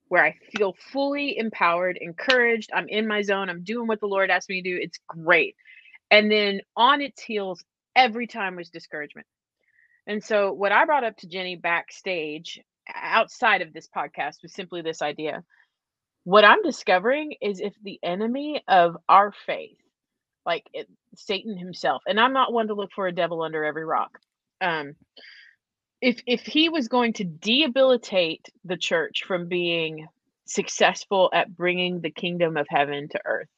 [0.07, 4.29] where I feel fully empowered, encouraged, I'm in my zone, I'm doing what the Lord
[4.29, 4.79] asked me to do.
[4.81, 5.55] It's great.
[6.11, 7.63] And then on its heels
[7.95, 9.27] every time was discouragement.
[10.07, 12.61] And so what I brought up to Jenny backstage
[12.93, 15.43] outside of this podcast was simply this idea.
[16.23, 19.77] What I'm discovering is if the enemy of our faith,
[20.45, 23.85] like it, Satan himself, and I'm not one to look for a devil under every
[23.85, 24.19] rock.
[24.61, 24.95] Um,
[26.01, 30.07] if if he was going to debilitate the church from being
[30.45, 33.49] successful at bringing the kingdom of heaven to earth,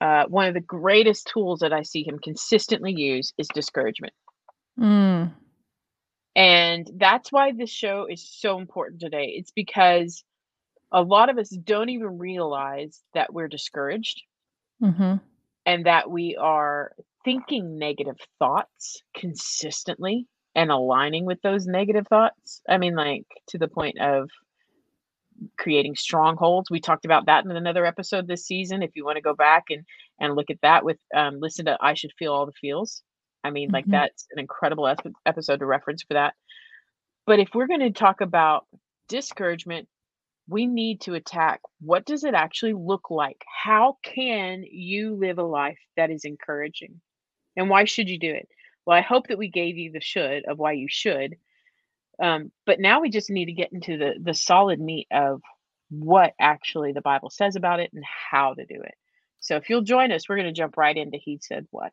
[0.00, 4.12] uh, one of the greatest tools that I see him consistently use is discouragement.
[4.78, 5.32] Mm.
[6.36, 9.34] And that's why this show is so important today.
[9.36, 10.24] It's because
[10.92, 14.22] a lot of us don't even realize that we're discouraged
[14.80, 15.16] hmm
[15.66, 16.92] and that we are
[17.24, 22.60] thinking negative thoughts consistently and aligning with those negative thoughts.
[22.68, 24.28] I mean, like to the point of
[25.58, 26.70] creating strongholds.
[26.70, 28.82] We talked about that in another episode this season.
[28.82, 29.84] If you want to go back and
[30.20, 33.02] and look at that with um, listen to I should feel all the feels.
[33.44, 33.92] I mean, like Mhm.
[33.92, 36.34] that's an incredible ep- episode to reference for that.
[37.26, 38.66] But if we're going to talk about
[39.08, 39.88] discouragement,
[40.48, 43.44] we need to attack what does it actually look like?
[43.46, 47.00] How can you live a life that is encouraging?
[47.56, 48.48] And why should you do it?
[48.84, 51.36] Well, I hope that we gave you the should of why you should.
[52.18, 55.40] Um, but now we just need to get into the the solid meat of
[55.88, 58.94] what actually the Bible says about it and how to do it.
[59.40, 61.92] So if you'll join us, we're going to jump right into He Said What.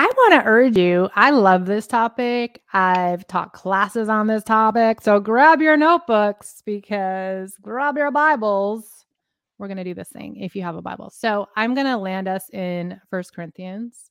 [0.00, 1.10] I want to urge you.
[1.14, 2.62] I love this topic.
[2.72, 5.02] I've taught classes on this topic.
[5.02, 9.04] So grab your notebooks because grab your Bibles.
[9.58, 11.10] We're going to do this thing if you have a Bible.
[11.10, 14.09] So I'm going to land us in First Corinthians.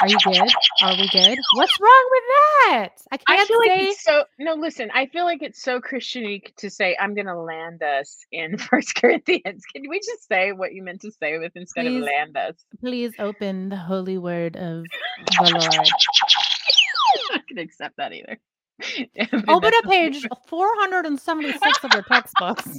[0.00, 0.50] Are you good?
[0.82, 1.38] Are we good?
[1.54, 2.88] What's wrong with that?
[3.12, 4.54] I I can't feel like it's so no.
[4.54, 8.58] Listen, I feel like it's so Christianique to say I'm going to land us in
[8.58, 9.64] First Corinthians.
[9.74, 11.96] Can we just say what you meant to say with instead Please.
[11.96, 12.54] of land us?
[12.80, 15.88] Please open the holy word of the Lord.
[17.32, 18.38] I can accept that either.
[19.48, 22.78] Open up page 476 of your textbooks.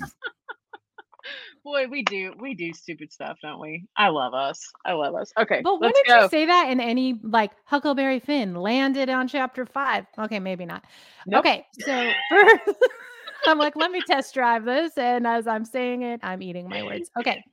[1.69, 3.85] Boy, we do we do stupid stuff, don't we?
[3.95, 4.59] I love us.
[4.85, 5.31] I love us.
[5.37, 6.23] Okay, But wouldn't go.
[6.23, 10.07] you say that in any like Huckleberry Finn landed on chapter five?
[10.17, 10.83] Okay, maybe not.
[11.27, 11.41] Nope.
[11.45, 12.59] Okay, so first,
[13.45, 16.81] I'm like, let me test drive this, and as I'm saying it, I'm eating my
[16.81, 17.11] words.
[17.19, 17.43] Okay,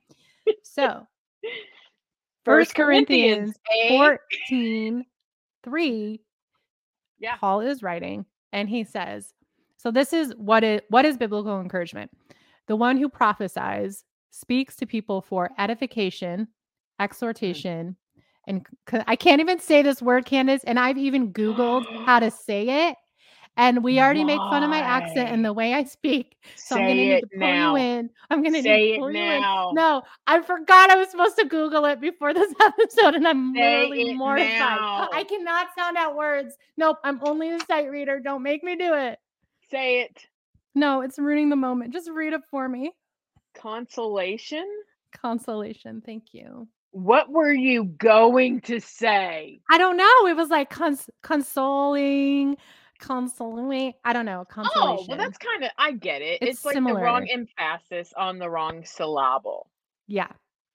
[0.63, 1.05] so
[2.43, 3.53] First Corinthians
[3.83, 3.89] eh?
[3.89, 5.05] 14,
[5.63, 6.21] 3,
[7.19, 7.35] Yeah.
[7.37, 9.31] Paul is writing, and he says,
[9.77, 12.09] so this is what is what is biblical encouragement?
[12.65, 17.03] The one who prophesies speaks to people for edification, mm.
[17.03, 17.95] exhortation,
[18.47, 22.31] and c- I can't even say this word, Candace, and I've even Googled how to
[22.31, 22.95] say it.
[23.59, 26.37] And we already make fun of my accent and the way I speak.
[26.55, 27.75] So I'm gonna Say need it to pull now.
[27.75, 28.09] you in.
[28.29, 29.69] I'm gonna need Say to it pull you now.
[29.69, 29.75] in.
[29.75, 33.89] No, I forgot I was supposed to Google it before this episode, and I'm Say
[33.89, 34.49] literally mortified.
[34.49, 35.09] now.
[35.11, 36.55] I cannot sound out words.
[36.77, 38.19] Nope, I'm only a sight reader.
[38.19, 39.17] Don't make me do it.
[39.71, 40.27] Say it.
[40.75, 41.93] No, it's ruining the moment.
[41.93, 42.91] Just read it for me.
[43.59, 44.65] Consolation.
[45.15, 46.01] Consolation.
[46.05, 46.67] Thank you.
[46.91, 49.59] What were you going to say?
[49.69, 50.27] I don't know.
[50.27, 52.57] It was like cons- consoling,
[52.99, 53.93] consoling.
[54.03, 54.45] I don't know.
[54.49, 54.97] Consolation.
[55.01, 56.39] Oh, well, that's kind of I get it.
[56.41, 59.69] It's It's, like the wrong emphasis on the wrong syllable.
[60.07, 60.29] yeah.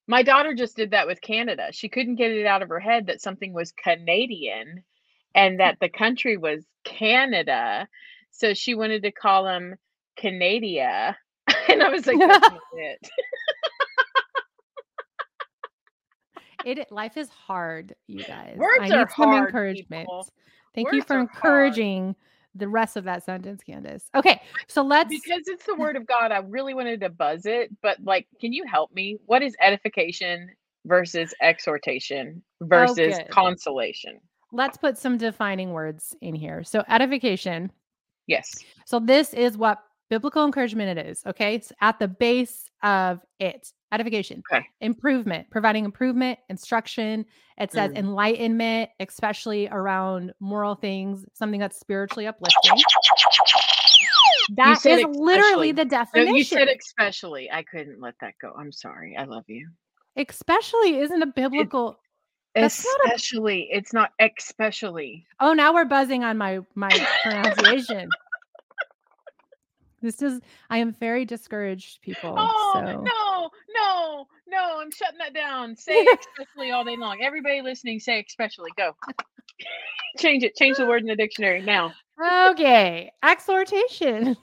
[0.09, 1.69] My daughter just did that with Canada.
[1.71, 4.83] She couldn't get it out of her head that something was Canadian
[5.35, 5.59] and hmm.
[5.59, 7.89] that the country was Canada.
[8.31, 9.77] So she wanted to call them
[10.17, 11.17] Canadia.
[11.79, 13.11] And I was like, that's not it.
[16.65, 18.57] It life is hard, you guys.
[18.57, 20.07] Words I are need some hard, encouragement.
[20.07, 20.29] people.
[20.75, 21.31] Thank you for are hard.
[21.35, 22.17] encouraging
[22.55, 24.05] the rest of that sentence, Candace.
[24.15, 27.71] Okay, so let's Because it's the word of God, I really wanted to buzz it,
[27.83, 29.17] but like, can you help me?
[29.27, 30.51] What is edification
[30.85, 33.29] versus exhortation oh, versus good.
[33.31, 34.21] consolation?
[34.53, 36.63] let's put some defining words in here.
[36.63, 37.73] So edification.
[38.27, 38.55] Yes.
[38.87, 39.79] So this is what
[40.13, 41.23] biblical encouragement it is.
[41.27, 41.55] Okay.
[41.55, 43.73] It's at the base of it.
[43.93, 44.65] Edification, Okay.
[44.81, 47.25] improvement, providing improvement, instruction.
[47.59, 47.97] It says Mm.
[47.99, 52.73] enlightenment, especially around moral things, something that's spiritually uplifting.
[54.57, 55.73] That is literally especially.
[55.73, 56.37] the No, definition.
[56.37, 57.51] you said especially.
[57.51, 58.53] I couldn't let that go.
[58.59, 59.17] I'm sorry.
[59.17, 59.69] I love you.
[60.17, 61.99] especially isn't a biblical.
[62.55, 63.69] That's not a- Especially.
[63.73, 65.27] It's not especially.
[65.41, 66.91] Oh, now we're buzzing on my my
[67.23, 68.09] pronunciation.
[70.03, 72.35] This is I am very discouraged, people.
[72.37, 74.81] Oh so no, no, no!
[74.81, 75.77] I'm shutting that down.
[75.77, 76.05] Say
[76.39, 77.23] especially all day long.
[77.23, 78.71] Everybody listening, say especially.
[78.77, 78.97] Go.
[80.19, 80.57] change it.
[80.57, 81.93] Change the word in the dictionary now.
[82.49, 83.13] okay.
[83.23, 84.37] Exhortation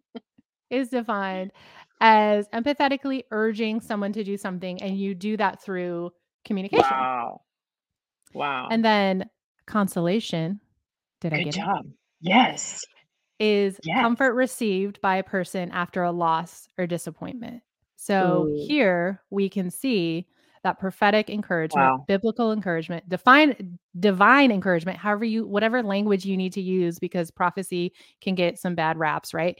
[0.70, 1.52] is defined
[2.00, 6.10] as empathetically urging someone to do something, and you do that through
[6.44, 6.86] communication.
[6.90, 7.42] Wow.
[8.32, 8.68] Wow.
[8.70, 9.28] And then
[9.66, 10.60] consolation.
[11.20, 11.58] Did I good get it?
[11.58, 11.86] job.
[12.20, 12.84] Yes.
[13.38, 14.02] Is Yes.
[14.02, 17.62] comfort received by a person after a loss or disappointment.
[17.96, 18.66] So Ooh.
[18.66, 20.26] here we can see
[20.62, 22.04] that prophetic encouragement, Wow.
[22.08, 27.92] biblical encouragement, define divine encouragement, however you whatever language you need to use because prophecy
[28.20, 29.58] can get some bad raps, right?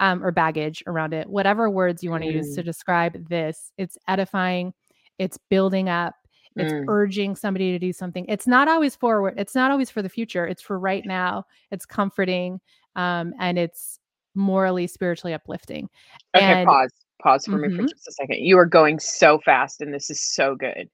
[0.00, 1.28] Um, or baggage around it.
[1.28, 4.72] Whatever words you want to use to describe this, it's edifying,
[5.18, 6.14] it's building up,
[6.56, 6.84] it's Mm.
[6.88, 8.24] urging somebody to do something.
[8.28, 11.44] It's not always forward, it's not always for the future, it's for right now.
[11.70, 12.60] It's comforting
[12.98, 13.98] um, and it's
[14.34, 15.88] morally, spiritually uplifting.
[16.34, 16.90] Okay, And- pause.
[17.22, 17.88] Pause for me for Mhm.
[17.88, 18.44] just a second.
[18.44, 20.88] You are going so fast, and this is so good.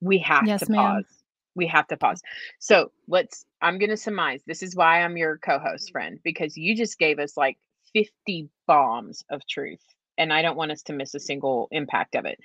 [0.00, 0.80] We have Yes, to ma'am.
[1.02, 1.22] pause.
[1.56, 2.22] We have to pause.
[2.60, 3.44] So let's.
[3.62, 4.42] I'm going to surmise.
[4.46, 7.58] This is why I'm your co-host friend because you just gave us like
[7.94, 9.82] 50 bombs of truth,
[10.18, 12.38] and I don't want us to miss a single impact of it.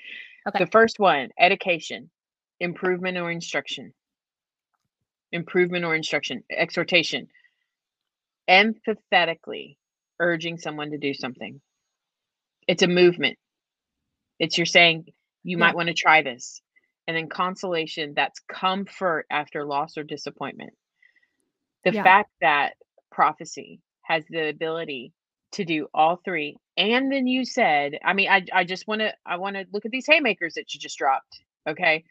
[0.47, 0.63] Okay.
[0.63, 2.09] The first one: education,
[2.59, 3.93] improvement or instruction.
[5.31, 7.27] Improvement or instruction, exhortation,
[8.51, 9.77] empathetically
[10.21, 11.61] urging someone to do something.
[12.67, 13.37] It's a movement.
[14.39, 15.05] It's you're saying
[15.43, 15.57] you Yeah.
[15.57, 16.61] might want to try this.
[17.07, 20.73] And then consolation, that's comfort after loss or disappointment.
[21.85, 22.03] The Yeah.
[22.03, 22.75] fact that
[23.11, 25.13] prophecy has the ability
[25.53, 26.57] to do all three.
[26.77, 29.85] And then you said, I mean, I, I just want to, I want to look
[29.85, 31.41] at these haymakers that you just dropped.
[31.69, 32.05] Okay.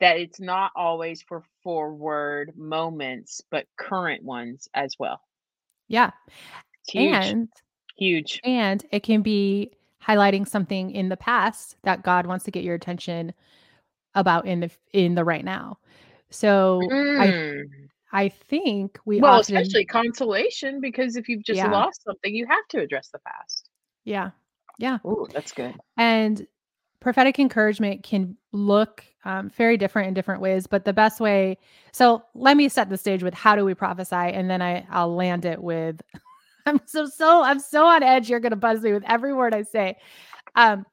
[0.00, 5.20] That it's not always for forward moments, but current ones as well.
[5.88, 6.10] Yeah.
[6.88, 7.12] Huge.
[7.14, 7.48] And
[7.96, 8.40] huge.
[8.44, 9.72] and it can be
[10.02, 13.32] highlighting something in the past that God wants to get your attention
[14.14, 15.78] about in the in the right now.
[16.30, 17.88] So I Mm.
[18.12, 21.70] I think we well, often especially consolation, because if you've just Yeah.
[21.72, 23.68] lost something, you have to address the past.
[24.04, 24.30] yeah.
[24.78, 24.98] Yeah.
[25.06, 25.74] Ooh, that's good.
[25.96, 26.46] And
[27.00, 31.58] prophetic encouragement can look um, very different in different ways, but the best way.
[31.92, 35.14] So let me set the stage with how do we prophesy, and then I I'll
[35.14, 36.00] land it with.
[36.66, 38.30] I'm so so I'm so on edge.
[38.30, 39.96] You're gonna buzz me with every word I say.
[40.54, 40.86] Um,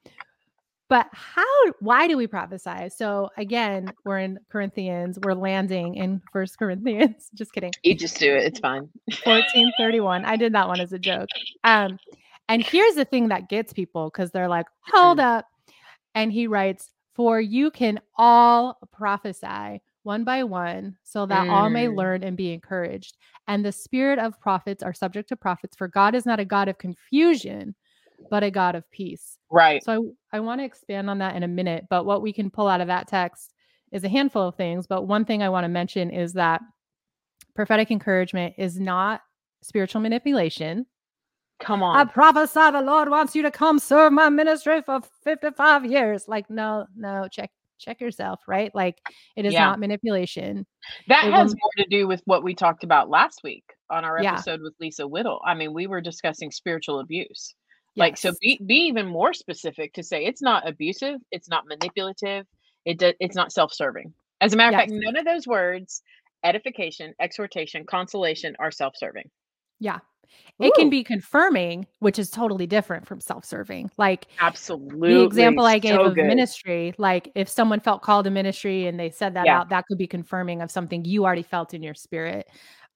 [0.89, 1.43] but how?
[1.79, 2.89] Why do we prophesy?
[2.89, 5.19] So again, we're in Corinthians.
[5.23, 7.29] We're landing in First Corinthians.
[7.35, 7.71] Just kidding.
[7.83, 8.43] You just do it.
[8.43, 8.89] It's fine.
[9.23, 10.25] 1431.
[10.25, 11.29] I did that one as a joke.
[11.63, 11.97] Um,
[12.49, 15.45] and here's the thing that gets people because they're like, hold up.
[16.13, 21.85] And he writes, For you can all prophesy one by one, so that all may
[21.87, 21.95] Mm.
[21.95, 23.17] learn and be encouraged.
[23.47, 26.67] And the spirit of prophets are subject to prophets, for God is not a God
[26.67, 27.75] of confusion,
[28.29, 29.37] but a God of peace.
[29.49, 29.83] Right.
[29.83, 32.49] So I, I want to expand on that in a minute, but what we can
[32.49, 33.53] pull out of that text
[33.91, 34.87] is a handful of things.
[34.87, 36.61] But one thing I want to mention is that
[37.55, 39.21] prophetic encouragement is not
[39.61, 40.85] spiritual manipulation.
[41.59, 41.95] Come on.
[41.95, 46.27] I prophesy the Lord wants you to come serve my ministry for 55 years.
[46.27, 48.73] Like, no, no, check check yourself, right?
[48.73, 48.97] Like
[49.35, 49.65] it is Yeah.
[49.65, 50.65] not manipulation.
[51.09, 54.05] That it has will- more to do with what we talked about last week on
[54.05, 54.33] our Yeah.
[54.35, 55.41] episode with Lisa Whittle.
[55.45, 57.53] I mean, we were discussing spiritual abuse.
[57.97, 62.45] Like, so be be even more specific to say it's not abusive, it's not manipulative,
[62.85, 64.13] it do, it's not self-serving.
[64.41, 66.01] As a matter of fact, none of those words,
[66.43, 69.29] edification, exhortation, consolation, are self-serving.
[69.79, 69.99] yeah.
[70.59, 73.91] It can be confirming, which is totally different from self-serving.
[73.97, 75.13] Like Absolutely.
[75.13, 76.25] the example I gave so of good.
[76.27, 79.59] ministry, like if someone felt called to ministry and they said that Yeah.
[79.59, 82.47] out, that could be confirming of something you already felt in your spirit.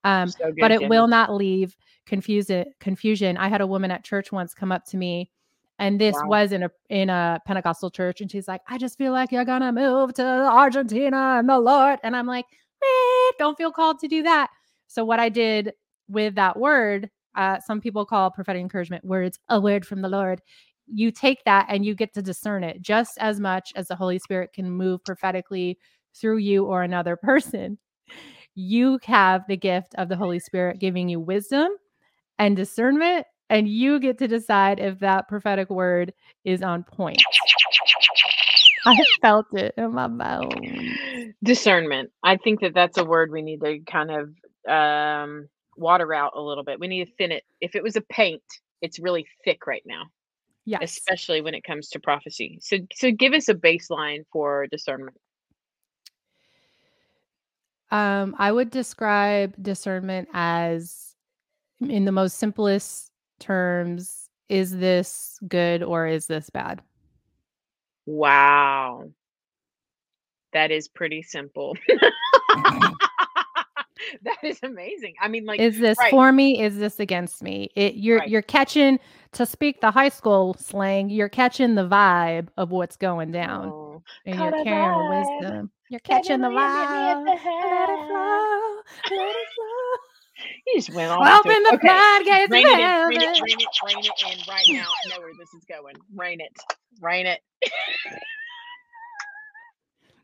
[0.04, 0.90] Um, So but it Jenny.
[0.90, 2.66] will not leave confusion.
[2.80, 3.38] Confusion.
[3.38, 5.32] I had a woman at church once come up to me,
[5.80, 6.30] and this Wow.
[6.30, 9.44] was in a in a Pentecostal church, and she's like, "I just feel like you're
[9.46, 12.46] gonna move to Argentina and the Lord," and I'm like,
[12.84, 14.50] "Eh, "Don't feel called to do that."
[14.88, 15.74] So what I did
[16.08, 20.42] with that word, uh, some people call prophetic encouragement words a word from the Lord.
[20.88, 24.20] You take that and you get to discern it just as much as the Holy
[24.20, 25.78] Spirit can move prophetically
[26.16, 27.78] through you or another person
[28.56, 31.70] you have the gift of the Holy Spirit giving you wisdom
[32.40, 36.14] and discernment and you get to decide if that prophetic word
[36.44, 37.22] is on point.
[38.86, 41.36] I felt it in my bones.
[41.44, 42.10] Discernment.
[42.24, 45.48] I think that that's a word we need to kind of um,
[45.78, 46.80] water out a little bit.
[46.80, 47.44] We need to thin it.
[47.62, 48.44] If it was a paint,
[48.82, 50.04] it's really thick right now.
[50.66, 50.82] Yes.
[50.84, 52.60] Especially when it comes to prophecy.
[52.62, 55.18] So so give us a baseline for discernment.
[57.90, 61.16] Um, I would describe discernment as
[61.80, 66.82] in the most simplest terms, is this good or is this bad?
[68.06, 69.12] Wow.
[70.54, 71.78] That is pretty simple.
[74.24, 75.14] that is amazing.
[75.22, 76.10] I mean, like, is this right.
[76.12, 76.62] for me?
[76.62, 77.70] Is this against me?
[77.76, 78.30] It, you're Right.
[78.30, 79.00] you're catching
[79.34, 81.10] to speak the high school slang.
[81.10, 85.40] You're catching the vibe of what's going down, Oh, and you're carrying vibe.
[85.42, 85.72] wisdom.
[85.90, 87.26] You're catching the will you meet me at vibe.
[87.26, 89.18] the Let it flow.
[89.18, 90.00] Let it flow.
[90.68, 91.44] You just went off.
[91.44, 91.88] to- Open the okay.
[91.88, 94.86] floodgates Rain it, in, rain it, rain it, rain it in right now.
[95.06, 95.96] I know where this is going.
[96.16, 96.54] Rain it,
[97.02, 97.40] rain it.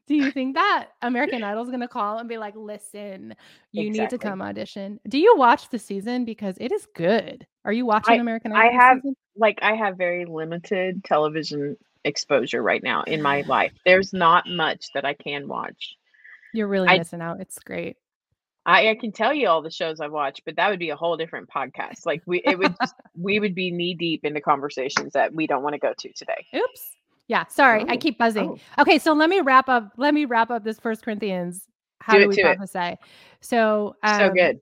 [0.05, 3.35] Do you think that American Idol is going to call and be like, listen,
[3.71, 4.99] you need to come audition?
[5.07, 6.25] Do you watch the season?
[6.25, 7.47] Because it is good.
[7.65, 8.69] Are you watching American Idol?
[8.69, 9.15] I have- season?
[9.35, 13.73] like I have very limited television exposure right now in my life.
[13.85, 15.95] There's not much that I can watch.
[16.53, 17.39] You're really I- missing out.
[17.39, 17.97] It's great.
[18.65, 20.95] I, I can tell you all the shows I've watched, but that would be a
[20.95, 22.05] whole different podcast.
[22.05, 25.63] Like we it would just, we would be knee deep into conversations that we don't
[25.63, 26.45] want to go to today.
[26.55, 26.91] Oops.
[27.27, 27.45] Yeah.
[27.47, 27.85] Sorry.
[27.87, 28.59] I Oh, keep buzzing.
[28.77, 28.81] oh.
[28.81, 28.99] Okay.
[28.99, 29.93] So let me wrap up.
[29.97, 31.67] Let me wrap up this First Corinthians.
[31.99, 32.57] How Do do, it we to it.
[32.57, 32.97] prophesy?
[33.41, 34.59] So, so um, good.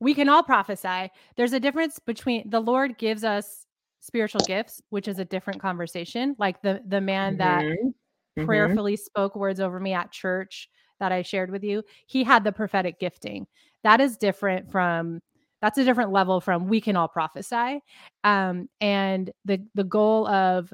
[0.00, 1.10] we can all prophesy.
[1.36, 3.66] There's a difference between the Lord gives us
[4.00, 6.36] spiritual gifts, which is a different conversation.
[6.38, 7.94] Like the the man that Mhm,
[8.38, 8.44] mhm.
[8.44, 10.68] prayerfully spoke words over me at church
[11.00, 13.46] that I shared with you, he had the prophetic gifting.
[13.82, 15.20] That is different from
[15.62, 17.80] that's a different level from we can all prophesy.
[18.24, 20.72] Um, and the the goal of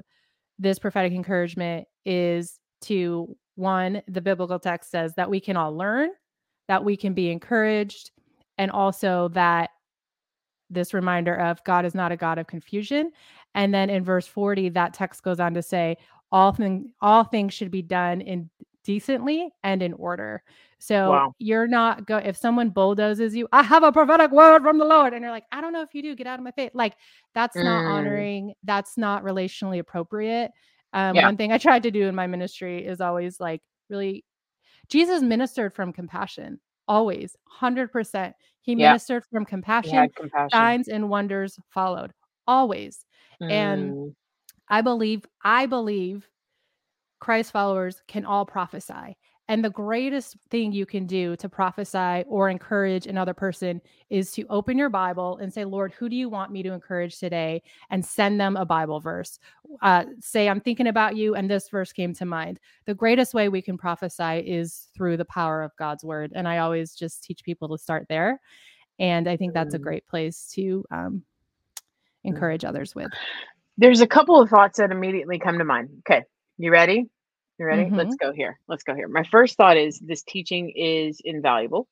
[0.63, 6.11] this prophetic encouragement is to one, the biblical text says that we can all learn,
[6.69, 8.13] that we can be encouraged,
[8.59, 9.71] and also that
[10.71, 13.11] this reminder of God is not a God of confusion.
[13.55, 15.97] And then in verse 40, that text goes on to say,
[16.31, 18.49] all thing all things should be done in
[18.85, 20.43] decently and in order.
[20.79, 21.35] So Wow.
[21.39, 25.13] you're not go if someone bulldozes you, I have a prophetic word from the Lord,
[25.15, 26.71] and you're like, I don't know if you do, get out of my face.
[26.75, 26.95] Like
[27.35, 27.89] that's not Mm.
[27.91, 30.51] honoring, that's not relationally appropriate.
[30.93, 31.23] Um, Yeah.
[31.27, 34.25] One thing I tried to do in my ministry is always like really,
[34.89, 38.35] Jesus ministered from compassion, always, 100%.
[38.61, 38.91] He Yeah.
[38.91, 40.51] ministered from compassion, compassion.
[40.51, 42.13] signs and wonders followed,
[42.47, 43.05] always.
[43.41, 44.15] and- Mm,
[44.69, 46.29] I believe, I believe
[47.23, 49.17] Christ followers can all prophesy.
[49.47, 54.45] And the greatest thing you can do to prophesy or encourage another person is to
[54.51, 57.63] open your Bible and say, Lord, who do you want me to encourage today?
[57.91, 59.39] And send them a Bible verse.
[59.83, 62.59] Uh, say, I'm thinking about you, and this verse came to mind.
[62.87, 66.33] The greatest way we can prophesy is through the power of God's word.
[66.35, 68.41] And I always just teach people to start there.
[68.99, 69.83] And I think that's a Mm.
[69.85, 71.23] great place to um,
[72.25, 73.11] encourage others with.
[73.79, 75.89] There's a couple of thoughts that immediately come to mind.
[76.01, 76.25] Okay,
[76.63, 77.07] you ready?
[77.59, 77.83] You ready?
[77.85, 77.97] Mm-hmm.
[77.97, 78.59] Let's go here.
[78.69, 79.09] Let's go here.
[79.09, 81.89] My first thought is this teaching is invaluable.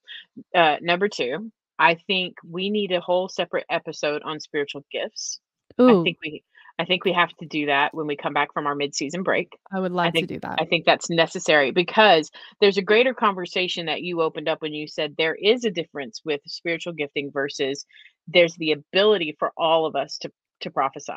[0.55, 5.41] Uh, number two, I think we need a whole separate episode on spiritual gifts.
[5.81, 6.45] Ooh, I think we,
[6.79, 9.53] I think we have to do that when we come back from our mid-season break.
[9.73, 10.59] I would love think- to do that.
[10.61, 14.87] I think that's necessary because there's a greater conversation that you opened up when you
[14.87, 17.85] said there is a difference with spiritual gifting versus
[18.29, 21.13] there's the ability for all of us to to prophesy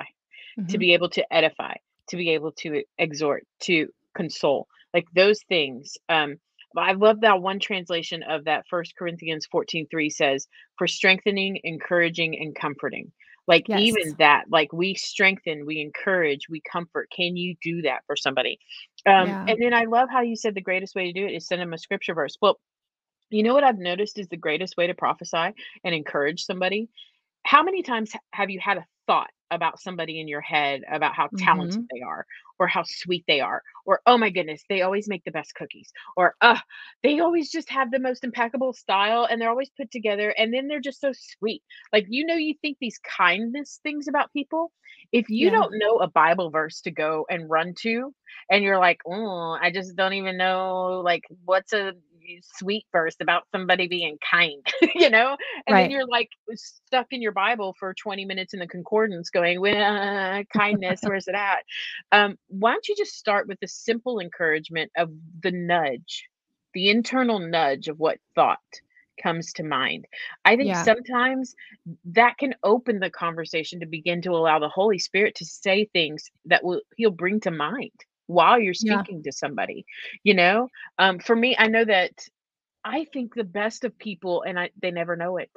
[0.70, 0.80] to Mhm.
[0.80, 1.76] be able to edify,
[2.10, 5.94] to be able to exhort, to console, like those things.
[6.10, 6.36] Um,
[6.78, 10.48] I love that one translation of that First Corinthians 14 3 says,
[10.78, 13.12] for strengthening, encouraging, and comforting.
[13.48, 13.80] Like Yes.
[13.80, 17.10] even that, like we strengthen, we encourage, we comfort.
[17.16, 18.58] Can you do that for somebody?
[19.06, 19.44] Um, Yeah.
[19.48, 21.62] and then I love how you said the greatest way to do it is send
[21.62, 22.38] them a scripture verse.
[22.42, 22.60] Well,
[23.30, 26.90] you know what I've noticed is the greatest way to prophesy and encourage somebody?
[27.46, 31.30] How many times have you had a thought about somebody in your head about how
[31.38, 31.90] talented Mhm.
[31.94, 32.26] they are
[32.60, 35.92] or how sweet they are or oh my goodness they always make the best cookies
[36.18, 36.60] or uh
[37.04, 40.68] they always just have the most impeccable style and they're always put together and then
[40.68, 44.72] they're just so sweet like you know you think these kindness things about people
[45.12, 45.52] if you Yeah.
[45.52, 48.14] don't know a bible verse to go and run to
[48.50, 51.94] and you're like oh i just don't even know like what's a
[52.42, 54.66] sweet verse about somebody being kind
[54.96, 55.36] you know
[55.68, 55.80] and Right.
[55.80, 60.44] then you're like stuck in your bible for 20 minutes in the concordance going well
[60.54, 61.60] kindness where's it at
[62.12, 65.10] um, why don't you just start with the simple encouragement of
[65.42, 66.28] the nudge
[66.74, 68.60] the internal nudge of what thought
[69.22, 70.06] comes to mind.
[70.46, 70.76] I think Yeah.
[70.76, 71.56] sometimes
[72.06, 76.32] that can open the conversation to begin to allow the Holy Spirit to say things
[76.46, 77.92] that will he'll bring to mind
[78.28, 79.04] while you're Yeah.
[79.04, 79.86] speaking to somebody.
[80.24, 80.70] You know?
[80.98, 82.12] Um, for me, I know that
[82.84, 85.52] I think the best of people and I they never know it.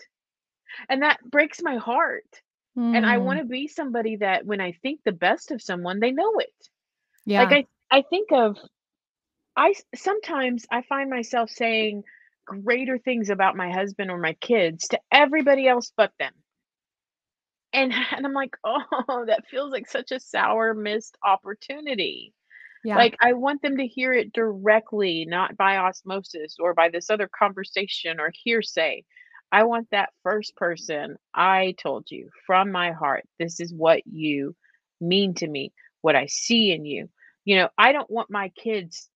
[0.88, 2.42] And that breaks my heart.
[2.92, 3.18] And I Mm.
[3.18, 6.68] want to be somebody that when I think the best of someone, they know it.
[7.24, 7.34] Yeah.
[7.36, 7.52] Like Yeah.
[7.52, 8.58] I I think of
[9.56, 12.04] I s- sometimes I find myself saying
[12.46, 16.34] greater things about my husband or my kids to everybody else but them.
[17.72, 22.32] And and I'm like, "Oh, that feels like such a sour missed opportunity."
[22.86, 22.98] Yeah.
[22.98, 27.28] Like I want them to hear it directly, not by osmosis or by this other
[27.36, 29.02] conversation or hearsay.
[29.50, 34.54] I want that first person, I told you from my heart, this is what you
[35.00, 35.72] mean to me,
[36.02, 37.08] what I see in you.
[37.44, 39.08] You know, I don't want my kids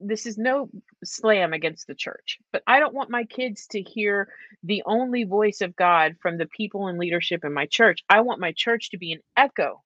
[0.00, 0.68] this is no
[1.04, 4.28] slam against the church, but I don't want my kids to hear
[4.64, 8.02] the only voice of God from the people in leadership in my church.
[8.08, 9.84] I want my church to be an echo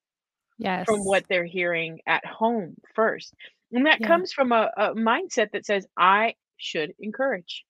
[0.87, 3.35] from what they're hearing at home first.
[3.73, 4.07] And that Yeah.
[4.09, 7.65] comes from a, a mindset that says, I should encourage.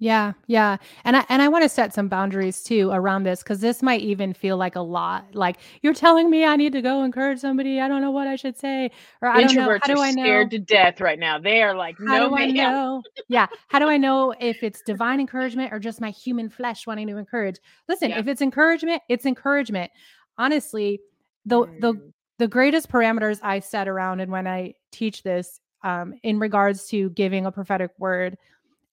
[0.00, 0.78] Yeah, yeah.
[1.04, 4.00] And I and I want to set some boundaries too around this because this might
[4.00, 5.34] even feel like a lot.
[5.34, 7.80] Like you're telling me I need to go encourage somebody.
[7.80, 8.90] I don't know what I should say.
[9.22, 9.68] Or I don't know.
[9.68, 11.38] Introverts How are do I scared to death right now.
[11.38, 13.02] They are like, How no, do I know?
[13.28, 13.46] Yeah.
[13.68, 17.16] How do I know if it's divine encouragement or just my human flesh wanting to
[17.16, 17.56] encourage?
[17.88, 18.18] Listen, Yeah.
[18.18, 19.92] if it's encouragement, it's encouragement.
[20.38, 21.00] Honestly,
[21.46, 26.14] the the Mm, the greatest parameters I set around and when I teach this um,
[26.22, 28.36] in regards to giving a prophetic word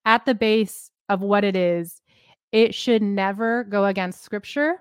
[0.05, 2.01] at the base of what it is,
[2.51, 4.77] it should never go against scripture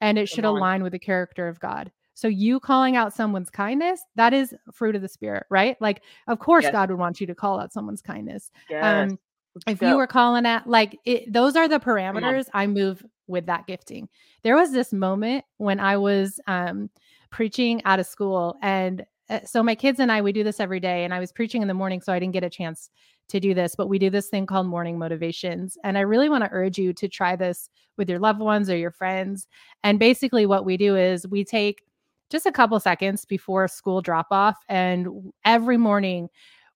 [0.00, 1.92] and it should align with the character of God.
[2.14, 5.76] So you calling out someone's kindness, that is fruit of the spirit, right?
[5.80, 6.72] Like of course Yes.
[6.72, 8.50] God would want you to call out someone's kindness.
[8.68, 9.10] Yes.
[9.10, 9.18] Um
[9.66, 13.66] if you were calling at like it, those are the parameters I move with that
[13.66, 14.08] gifting.
[14.42, 16.90] There was this moment when I was um
[17.30, 20.80] preaching out of school and uh, so my kids and I we do this every
[20.80, 22.90] day and I was preaching in the morning so I didn't get a chance
[23.28, 26.44] to do this but we do this thing called morning motivations and I really want
[26.44, 29.46] to urge you to try this with your loved ones or your friends
[29.84, 31.82] and basically what we do is we take
[32.30, 35.08] just a couple seconds before school drop off and
[35.44, 36.28] every morning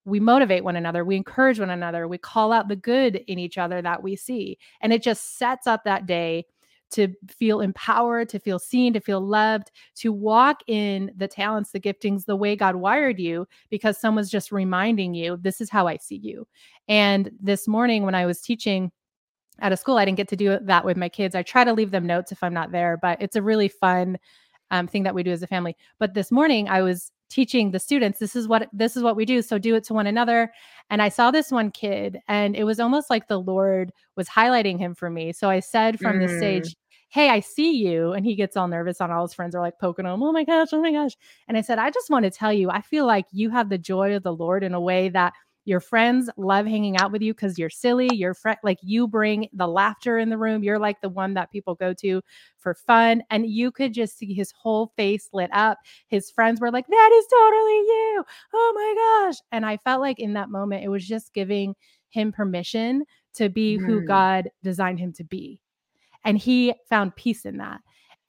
[0.04, 3.58] we motivate one another we encourage one another we call out the good in each
[3.58, 6.44] other that we see and it just sets up that day
[6.94, 11.80] to feel empowered to feel seen to feel loved to walk in the talents the
[11.80, 15.96] giftings the way god wired you because someone's just reminding you this is how i
[15.96, 16.46] see you.
[16.88, 18.90] And this morning when i was teaching
[19.60, 21.34] at a school i didn't get to do that with my kids.
[21.34, 24.18] I try to leave them notes if i'm not there but it's a really fun
[24.70, 25.76] um, thing that we do as a family.
[25.98, 29.24] But this morning i was teaching the students this is what this is what we
[29.24, 30.52] do so do it to one another.
[30.90, 34.78] And i saw this one kid and it was almost like the lord was highlighting
[34.78, 35.32] him for me.
[35.32, 36.36] So i said from the Mm.
[36.38, 36.76] stage
[37.14, 39.78] hey i see you and he gets all nervous and all his friends are like
[39.78, 41.12] poking him oh my gosh oh my gosh
[41.46, 43.78] and i said i just want to tell you i feel like you have the
[43.78, 45.32] joy of the lord in a way that
[45.64, 49.48] your friends love hanging out with you because you're silly you're fr- like you bring
[49.52, 52.20] the laughter in the room you're like the one that people go to
[52.58, 56.72] for fun and you could just see his whole face lit up his friends were
[56.72, 60.84] like that is totally you oh my gosh and i felt like in that moment
[60.84, 61.74] it was just giving
[62.10, 64.06] him permission to be who Mm.
[64.06, 65.60] god designed him to be
[66.24, 67.80] and he found peace in that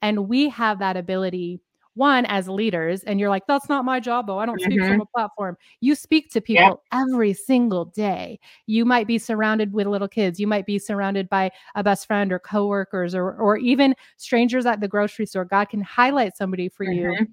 [0.02, 1.60] and we have that ability
[1.94, 5.00] one as leaders and you're like that's not my job though i don't speak from
[5.02, 6.64] a platform you speak to Yeah.
[6.66, 11.30] people every single day you might be surrounded with little kids you might be surrounded
[11.30, 15.70] by a best friend or coworkers or or even strangers at the grocery store god
[15.70, 17.28] can highlight somebody for you Mhm.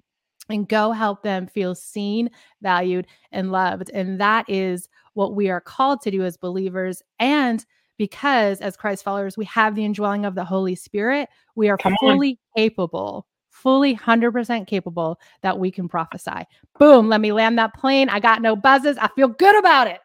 [0.49, 2.29] and go help them feel seen,
[2.61, 3.89] valued, and loved.
[3.93, 7.01] And that is what we are called to do as believers.
[7.17, 7.65] And
[8.03, 11.93] because as Christ followers, we have the indwelling of the Holy Spirit, we are Come
[12.01, 12.15] on.
[12.15, 16.45] fully capable, fully 100% capable that we can prophesy.
[16.77, 18.09] Boom, let me land that plane.
[18.09, 18.97] I got no buzzes.
[18.97, 20.01] I feel good about it.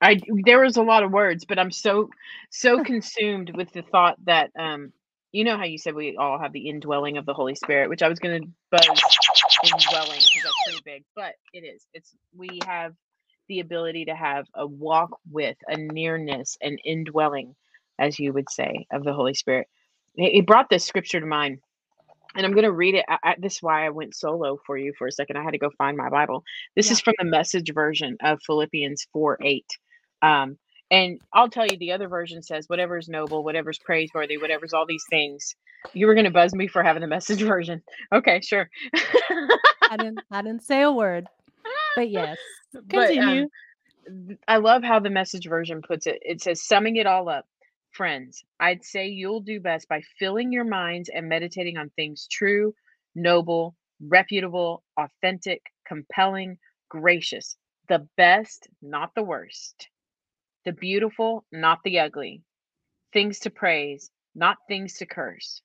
[0.00, 2.10] I there was a lot of words, but I'm so
[2.50, 4.92] so consumed with the thought that um
[5.30, 8.02] you know how you said we all have the indwelling of the Holy Spirit, which
[8.02, 8.82] I was going to buzz
[9.62, 11.86] indwelling because that's pretty big, but it is.
[11.94, 12.92] It's we have
[13.48, 17.54] the ability to have a walk with, a nearness, an indwelling,
[17.98, 19.68] as you would say, of the Holy Spirit.
[20.16, 21.58] It, it brought this scripture to mind,
[22.36, 23.04] and I'm going to read it.
[23.08, 25.36] I, I, this is why I went solo for you for a second.
[25.36, 26.44] I had to go find my Bible.
[26.74, 26.94] This Yeah.
[26.94, 29.66] is from the Message version of Philippians four eight.
[30.22, 30.58] Um,
[30.90, 34.86] and I'll tell you, the other version says, "Whatever is noble, whatever's praiseworthy, whatever's all
[34.86, 35.54] these things."
[35.94, 37.82] You were going to buzz me for having the Message version.
[38.12, 38.68] Okay, sure.
[39.88, 41.26] I didn't I didn't say a word.
[41.96, 42.38] But yes.
[42.72, 43.48] But, um, Continue.
[44.46, 46.18] I love how the message version puts it.
[46.22, 47.46] It says, summing it all up,
[47.90, 52.74] friends, I'd say you'll do best by filling your minds and meditating on things true,
[53.14, 56.58] noble, reputable, authentic, compelling,
[56.90, 57.56] gracious,
[57.88, 59.88] the best, not the worst,
[60.66, 62.42] the beautiful, not the ugly,
[63.12, 65.62] things to praise, not things to curse.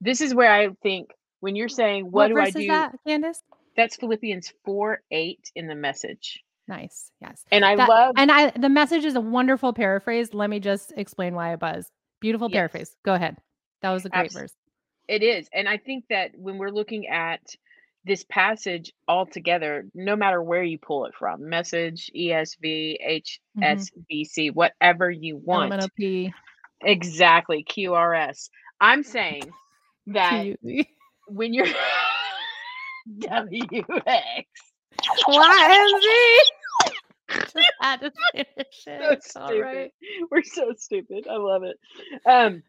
[0.00, 1.10] This is where I think
[1.40, 2.66] when you're saying, What, What do I do?
[2.68, 3.42] that, Candace?
[3.76, 6.42] That's Philippians 4 8 in the message.
[6.68, 7.10] Nice.
[7.20, 7.44] Yes.
[7.52, 10.34] And I That- love, and I the message is a wonderful paraphrase.
[10.34, 11.90] Let me just explain why I buzz.
[12.20, 12.56] Beautiful Yes.
[12.56, 12.96] paraphrase.
[13.04, 13.36] Go ahead.
[13.82, 14.54] That was a great verse.
[15.08, 15.48] it is.
[15.52, 17.40] And I think that when we're looking at
[18.04, 22.98] this passage altogether, no matter where you pull it from message, ESV,
[23.56, 23.62] Mm-hmm.
[23.62, 25.70] HSBC, whatever you want.
[25.70, 26.32] Element of P.
[26.82, 27.62] Exactly.
[27.64, 28.50] QRS.
[28.80, 29.44] I'm saying
[30.08, 30.56] that
[31.28, 31.66] when you're
[33.08, 34.44] WX.
[35.28, 36.06] YMZ.
[37.28, 38.68] Just had to finish it.
[38.70, 39.90] so It's stupid.
[40.30, 41.26] We're so stupid.
[41.28, 41.78] I love it.
[42.28, 42.62] Um,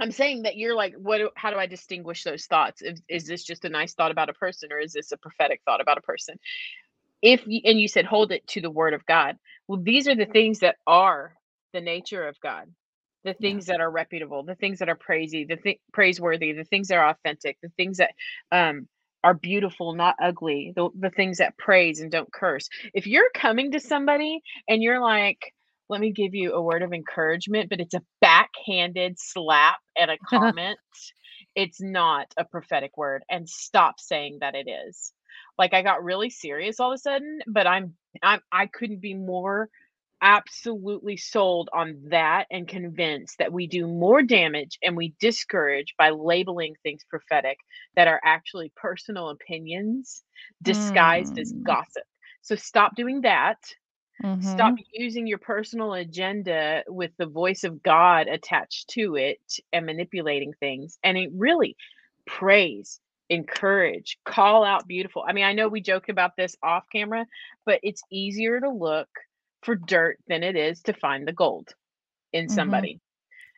[0.00, 1.20] I'm saying that you're like, what?
[1.36, 2.82] How do I distinguish those thoughts?
[2.82, 5.60] Is, is this just a nice thought about a person, or is this a prophetic
[5.64, 6.38] thought about a person?
[7.22, 9.38] If you, and you said hold it to the Word of God.
[9.68, 11.34] Well, these are the things that are
[11.72, 12.68] the nature of God.
[13.22, 16.88] The things that are reputable, the things that are praisey, the th- praiseworthy, the things
[16.88, 18.10] that are authentic, the things that
[18.52, 18.86] um,
[19.24, 22.68] are beautiful, not ugly, the, the things that praise and don't curse.
[22.94, 25.54] If you're coming to somebody and you're like,
[25.90, 30.18] let me give you a word of encouragement, but it's a backhanded slap at a
[30.30, 30.78] comment.
[31.54, 33.24] it's not a prophetic word.
[33.30, 35.12] And stop saying that it is.
[35.58, 39.14] Like I got really serious all of a sudden, but I'm I'm I couldn't be
[39.14, 39.68] more
[40.22, 46.10] absolutely sold on that and convinced that we do more damage and we discourage by
[46.10, 47.58] labeling things prophetic
[47.96, 50.24] that are actually personal opinions
[50.62, 51.66] disguised as Mm.
[51.66, 52.04] gossip.
[52.42, 53.58] So stop doing that
[54.40, 54.84] stop Mhm.
[54.92, 59.40] using your personal agenda with the voice of God attached to it
[59.72, 60.98] and manipulating things.
[61.02, 61.76] And it really
[62.26, 63.00] praise,
[63.30, 65.24] encourage, call out beautiful.
[65.26, 67.26] I mean, I know we joked about this off camera,
[67.64, 69.08] but it's easier to look
[69.64, 71.74] for dirt than it is to find the gold
[72.32, 72.54] in Mhm.
[72.54, 73.00] somebody.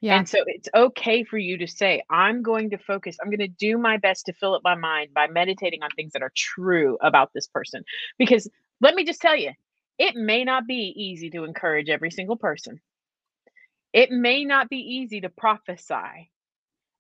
[0.03, 0.19] Yeah.
[0.19, 3.49] And so it's okay for you to say, I'm going to focus, I'm going to
[3.49, 6.99] do my best to fill up my mind by meditating on things that are true
[7.03, 7.85] about this person.
[8.19, 8.49] Because
[8.81, 9.53] let me just tell you,
[9.99, 12.81] it may not be easy to encourage every single person.
[13.93, 16.31] It may not be easy to prophesy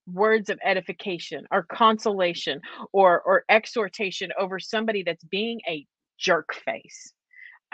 [0.07, 2.61] words of edification or consolation
[2.93, 5.87] or or exhortation over somebody that's being a
[6.19, 7.13] jerk face.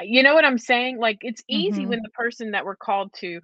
[0.05, 0.99] You know what I'm saying?
[0.99, 1.89] Like it's easy Mhm.
[1.89, 3.41] when the person that we're called to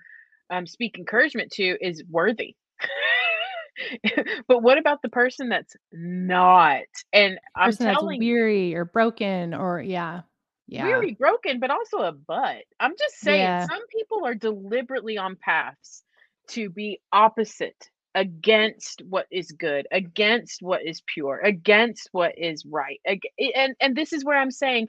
[0.51, 2.57] um, speak encouragement to is worthy.
[4.49, 6.85] but what about the person that's not?
[7.13, 10.23] And I'm telling weary or broken or yeah.
[10.67, 10.85] Yeah.
[10.85, 12.65] weary, broken, but also a butt.
[12.81, 13.67] I'm just saying, Yeah.
[13.67, 16.05] some people are deliberately on paths
[16.51, 23.01] to be opposite against what is good, against what is pure, against what is right.
[23.07, 24.89] And and this is where I'm saying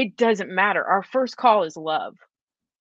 [0.00, 0.82] it doesn't matter.
[0.82, 2.16] Our first call is love.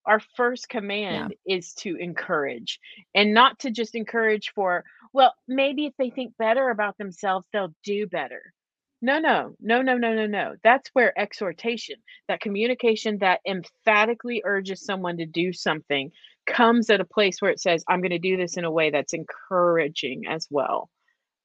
[0.06, 2.80] Our first command is to encourage
[3.14, 7.76] and not to just encourage for, well, maybe if they think better about themselves, they'll
[7.84, 8.54] do better.
[9.02, 10.56] No, no, no, no, no, no, no.
[10.64, 11.98] That's where exhortation,
[12.30, 16.14] that communication that emphatically urges someone to do something,
[16.48, 18.92] comes at a place where it says, I'm going to do this in a way
[18.92, 20.90] that's encouraging as well.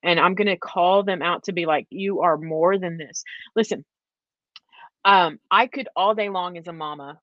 [0.05, 3.25] And I'm going to call them out to be like, you are more than this.
[3.57, 3.85] Listen,
[5.05, 7.21] um, I could all day long as a mama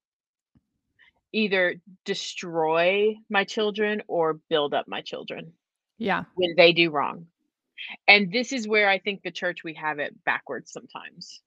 [1.34, 1.76] either
[2.06, 5.54] destroy my children or build up my children
[5.98, 6.26] Yeah.
[6.36, 7.28] when they do wrong.
[8.08, 11.42] And this is where I think the church we have it backwards sometimes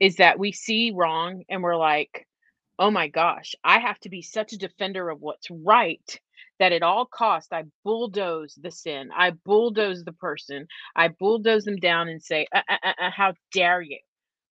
[0.00, 2.26] is that we see wrong and we're like,
[2.78, 6.20] oh my gosh, I have to be such a defender of what's right
[6.58, 10.66] that at all cost I bulldoze the sin, I bulldoze the person,
[10.96, 13.98] I bulldoze them down and say, uh, uh, uh, uh, how dare you?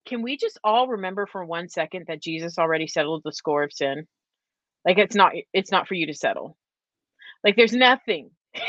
[0.10, 3.74] Can we just all remember for one second that Jesus already settled the score of
[3.74, 4.08] sin?
[4.86, 6.58] Like it's not it's not for you to settle.
[7.44, 8.32] Like there's nothing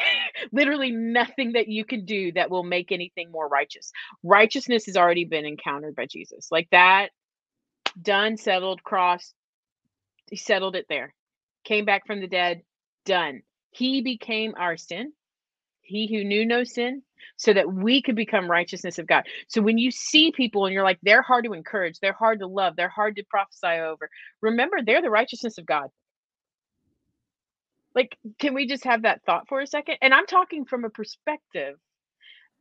[0.53, 3.93] literally nothing that you can do that will make anything more righteous.
[4.23, 6.49] Righteousness has already been encountered by Jesus.
[6.53, 7.11] Like that
[8.01, 9.35] done, settled, cross.
[10.31, 11.15] He settled it there.
[11.65, 12.63] Came back from the dead,
[13.07, 13.43] done.
[13.73, 15.13] He became our sin.
[15.91, 17.03] He who knew no sin,
[17.37, 19.25] so that we could become righteousness of God.
[19.49, 22.47] So when you see people and you're like, they're hard to encourage, they're hard to
[22.47, 24.09] love, they're hard to prophesy over,
[24.41, 25.89] remember they're the righteousness of God.
[27.95, 29.97] Like, can we just have that thought for a second?
[30.01, 31.77] And I'm talking from a perspective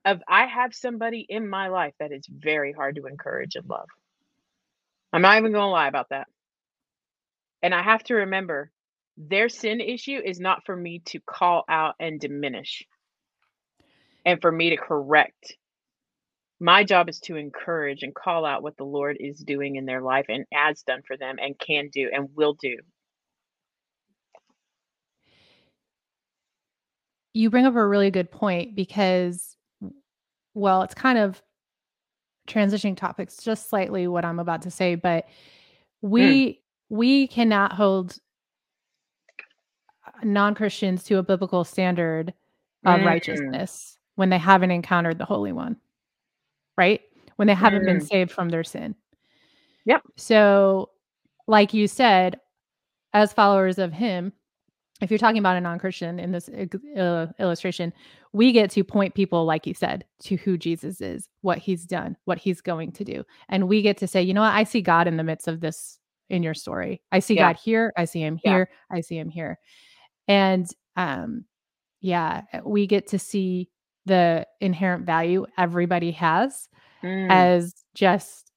[0.06, 3.88] of I have somebody in my life that is very hard to encourage and love.
[5.14, 6.28] I'm not even going to lie about that.
[7.62, 8.72] And I have to remember
[9.18, 12.86] their sin issue is not for me to call out and diminish
[14.30, 15.56] and for me to correct.
[16.60, 20.02] My job is to encourage and call out what the Lord is doing in their
[20.02, 22.78] life and has done for them and can do and will do.
[27.34, 29.56] You bring up a really good point because,
[30.54, 31.42] well, it's kind of
[32.48, 35.26] transitioning topics just slightly what I'm about to say, but
[36.04, 36.10] Mm.
[36.12, 38.18] we we cannot hold
[40.24, 42.34] non-Christians to a biblical standard
[42.86, 43.06] of Mm.
[43.06, 45.78] righteousness when they haven't encountered the Holy One.
[46.78, 47.00] Right?
[47.38, 48.08] When they haven't been Mm.
[48.08, 48.94] saved from their sin.
[49.86, 50.02] Yep.
[50.18, 50.90] So,
[51.48, 52.38] like you said,
[53.14, 54.34] as followers of him,
[55.00, 57.94] if you're talking about a non-Christian in this uh, illustration,
[58.34, 62.18] we get to point people, like you said, to who Jesus is, what he's done,
[62.26, 63.24] what he's going to do.
[63.48, 64.54] And we get to say, you know what?
[64.54, 65.98] I see God in the midst of this
[66.30, 67.02] in your story.
[67.14, 67.54] I see Yeah.
[67.54, 67.94] God here.
[67.96, 68.52] I see him Yeah.
[68.52, 68.70] here.
[68.92, 69.60] I see him here.
[70.28, 71.46] And um,
[72.02, 73.70] yeah, we get to see
[74.10, 76.68] the inherent value everybody has
[77.02, 77.32] Mm.
[77.32, 78.52] as just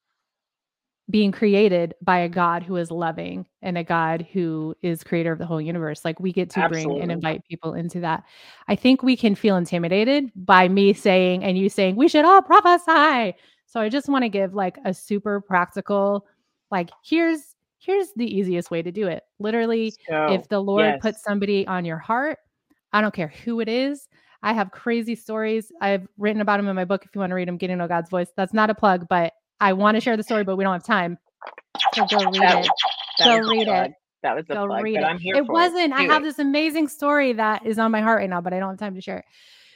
[1.09, 5.39] being created by a God who is loving and a God who is creator of
[5.39, 6.03] the whole universe.
[6.03, 8.23] Like we get to bring and invite people into that.
[8.67, 12.41] I think we can feel intimidated by me saying and you saying we should all
[12.41, 13.35] prophesy.
[13.65, 16.25] So I just want to give like a super practical
[16.71, 19.23] like here's here's the easiest way to do it.
[19.39, 20.99] Literally So, if the Lord yes.
[21.01, 22.39] puts somebody on your heart,
[22.91, 24.07] I don't care who it is.
[24.43, 25.71] I have crazy stories.
[25.81, 27.03] I've written about them in my book.
[27.05, 28.27] If you want to read them, Getting Know God's Voice.
[28.35, 30.83] That's not a plug, but I want to share the story, but we don't have
[30.83, 31.17] time.
[31.93, 32.71] So go read That- it.
[33.19, 33.85] that Go read plug.
[33.87, 33.93] it.
[34.21, 35.05] That was the Go plug, read but it.
[35.05, 35.93] I'm here It wasn't.
[35.93, 38.69] I have this amazing story that is on my heart right now, but I don't
[38.69, 39.25] have time to share it.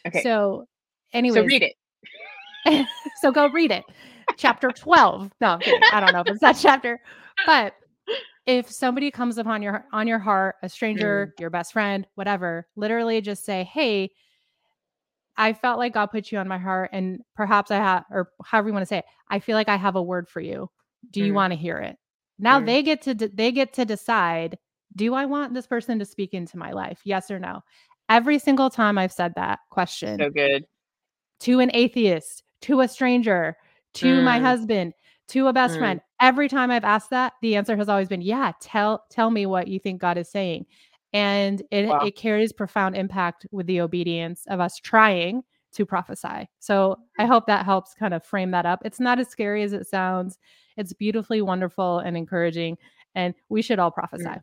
[0.07, 0.21] Okay.
[0.23, 0.67] So,
[1.13, 1.63] anyways, so read
[2.65, 2.85] it.
[3.21, 3.83] so go read it.
[4.37, 5.31] Chapter 12.
[5.41, 5.79] No, I'm kidding.
[5.93, 6.99] I don't know if it's that chapter.
[7.45, 7.73] But
[8.45, 11.39] if somebody comes upon your on your heart, a stranger, Mm.
[11.41, 14.11] your best friend, whatever, literally just say, "Hey,
[15.37, 18.69] I felt like God put you on my heart and perhaps I have or however
[18.69, 19.05] you want to say it.
[19.29, 20.69] I feel like I have a word for you.
[21.11, 21.35] Do you Mm.
[21.35, 21.97] want to hear it?"
[22.39, 22.65] Now Mm.
[22.65, 24.57] they get to de- they get to decide,
[24.95, 27.01] do I want this person to speak into my life?
[27.03, 27.61] Yes or no?
[28.09, 30.65] Every single time I've said that question, So good.
[31.41, 33.57] to an atheist, to a stranger,
[33.95, 34.41] to my Mm.
[34.41, 34.93] husband,
[35.29, 35.79] to a best Mm.
[35.79, 36.01] friend.
[36.19, 39.67] Every time I've asked that, the answer has always been, "Yeah, tell tell me what
[39.67, 40.65] you think God is saying."
[41.13, 41.99] And it, Wow.
[42.05, 45.43] it carries profound impact with the obedience of us trying
[45.73, 46.49] to prophesy.
[46.59, 47.27] So I Mm.
[47.27, 48.81] hope that helps kind of frame that up.
[48.85, 50.37] It's not as scary as it sounds.
[50.75, 52.77] It's beautifully wonderful and encouraging,
[53.15, 54.35] and we should all prophesy.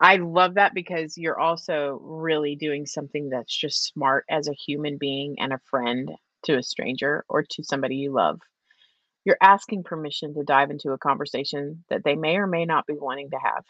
[0.00, 4.98] I love that because you're also really doing something that's just smart as a human
[4.98, 6.10] being and a friend
[6.44, 8.40] to a stranger or to somebody you love.
[9.24, 12.94] You're asking permission to dive into a conversation that they may or may not be
[12.94, 13.64] wanting to have.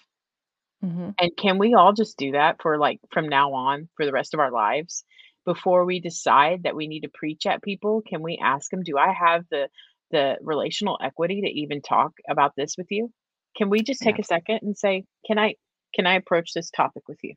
[0.85, 1.15] Mhm.
[1.19, 4.35] And can we all just do that for like from now on for the rest
[4.35, 5.05] of our lives?
[5.45, 8.99] Before we decide that we need to preach at people, can we ask them, do
[8.99, 9.69] I have the
[10.11, 13.13] the relational equity to even talk about this with you?
[13.57, 14.21] Can we just take Yeah.
[14.21, 15.57] a second and say, can I
[15.95, 17.35] can I approach this topic with you?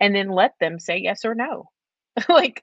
[0.00, 1.70] And then let them say yes or no.
[2.28, 2.62] like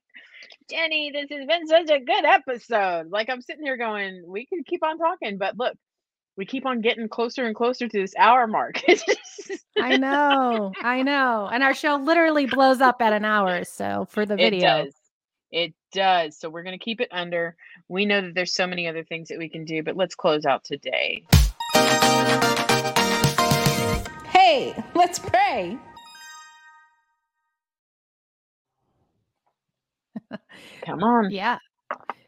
[0.69, 3.09] Jenny, this has been such a good episode.
[3.09, 5.75] Like I'm sitting here going, we could keep on talking, but look,
[6.37, 8.81] we keep on getting closer and closer to this hour mark.
[9.81, 11.49] I know, I know.
[11.51, 13.63] And our show literally blows up at an hour.
[13.63, 14.93] So for the video, It does.
[15.51, 16.37] It does.
[16.37, 17.55] So we're going to keep it under.
[17.89, 20.45] We know that there's so many other things that we can do, but let's close
[20.45, 21.25] out today.
[24.27, 25.77] Hey, let's pray.
[30.85, 31.31] Come on.
[31.31, 31.57] Yeah.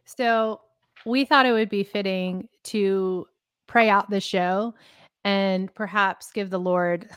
[0.06, 0.62] So
[1.06, 3.26] we thought it would be fitting to
[3.74, 4.72] pray out the show
[5.26, 7.10] and perhaps give the Lord.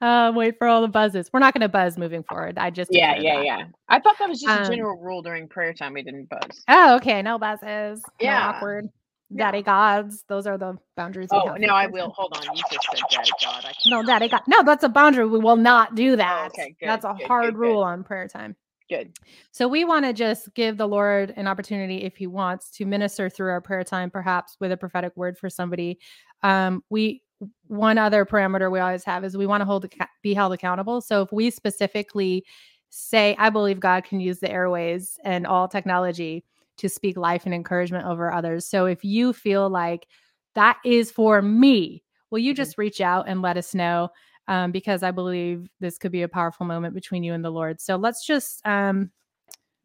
[0.00, 1.30] uh, wait for all the buzzes.
[1.32, 2.58] We're not going to buzz moving forward.
[2.58, 3.44] I just Yeah, yeah, that.
[3.46, 3.64] yeah.
[3.88, 5.92] I thought that was just Um, a general rule during prayer time.
[5.94, 6.64] We didn't buzz.
[6.68, 7.22] Oh, okay.
[7.22, 8.02] No buzzes.
[8.20, 8.40] Yeah.
[8.40, 8.88] No awkward.
[9.30, 9.44] Yeah.
[9.46, 10.24] Daddy gods.
[10.28, 11.28] Those are the boundaries.
[11.30, 12.10] we Oh, for I will.
[12.10, 12.42] Hold on.
[12.56, 13.64] You just said Daddy God.
[13.64, 14.42] I No, daddy god.
[14.48, 15.26] No, that's a boundary.
[15.26, 16.48] We will not do that.
[16.48, 17.60] okay, good, That's a good, hard good.
[17.60, 18.56] rule on prayer time.
[18.88, 19.18] Good.
[19.50, 23.28] So we want to just give the Lord an opportunity if he wants to minister
[23.28, 25.98] through our prayer time, perhaps with a prophetic word for somebody.
[26.42, 27.22] Um, we
[27.66, 31.00] one other parameter we always have is we want to hold be held accountable.
[31.00, 32.44] So if we specifically
[32.88, 36.44] say, I believe God can use the airways and all technology
[36.78, 38.66] to speak life and encouragement over others.
[38.66, 40.06] So if you feel like
[40.54, 42.56] that is for me, will you Mhm.
[42.56, 44.10] just reach out and let us know?
[44.48, 47.80] Um, because I believe this could be a powerful moment between you and the Lord.
[47.80, 49.10] So let's just um,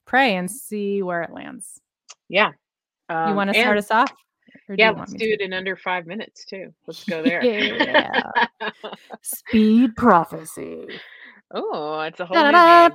[0.05, 1.81] pray and see where it lands.
[2.29, 2.51] Yeah.
[3.09, 4.11] you Um, want to start us off?
[4.69, 6.73] Yeah, let's do it in under five minutes too.
[6.87, 7.43] Let's go there.
[7.43, 8.21] yeah.
[9.21, 10.87] Speed prophecy.
[11.53, 12.91] Oh, it's a whole new game.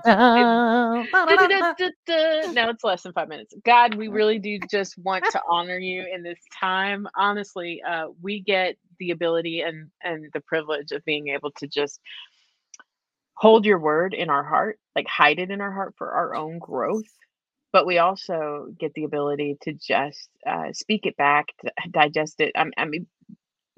[2.54, 3.54] No, it's less than five minutes.
[3.64, 7.06] God, we really do just want to honor you in this time.
[7.16, 12.00] Honestly, uh, we get the ability and and the privilege of being able to just
[13.34, 16.58] hold your word in our heart, like hide it in our heart for our own
[16.58, 17.04] growth.
[17.72, 21.46] But we also get the ability to just uh, speak it back,
[21.90, 22.52] digest it.
[22.56, 23.06] I, I mean,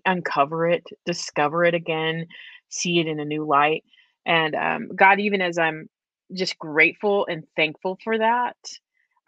[0.06, 2.26] uncover it, discover it again,
[2.68, 3.82] see it in a new light
[4.28, 5.90] and um, God, even as I'm
[6.34, 8.58] just grateful and thankful for that,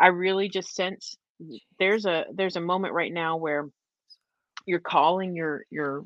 [0.01, 1.17] I really just sense
[1.81, 3.69] there's a there's a moment right now where
[4.67, 6.05] you're calling your your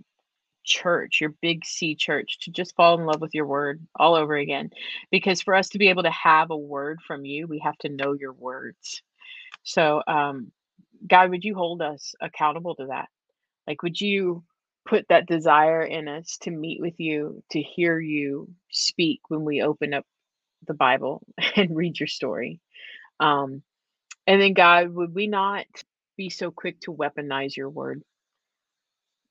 [0.64, 4.36] church, your big C church, to just fall in love with your word all over
[4.36, 4.70] again.
[5.10, 7.88] Because for us to be able to have a word from you, we have to
[7.88, 9.02] know your words.
[9.64, 10.52] So, um,
[11.08, 13.08] God, would you hold us accountable to that?
[13.66, 14.44] Like, would you
[14.86, 19.62] put that desire in us to meet with you, to hear you speak when we
[19.62, 20.04] open up
[20.66, 21.22] the Bible
[21.56, 22.60] and read your story.
[23.20, 23.62] Um,
[24.26, 25.66] and then, God, would we not
[26.16, 28.02] be so quick to weaponize your word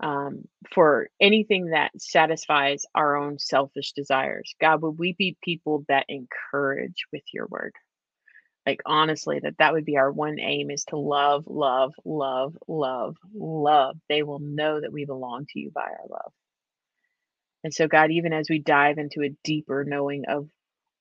[0.02, 0.44] um,
[0.74, 4.56] for anything that satisfies our own selfish desires?
[4.62, 7.74] God, would we be people that encourage with your word?
[8.66, 13.18] Like honestly that that would be our one aim is to love love love love
[13.34, 13.98] love.
[14.10, 16.32] They will know that we belong to you by our love.
[17.64, 20.50] And so god even as we dive into a deeper knowing of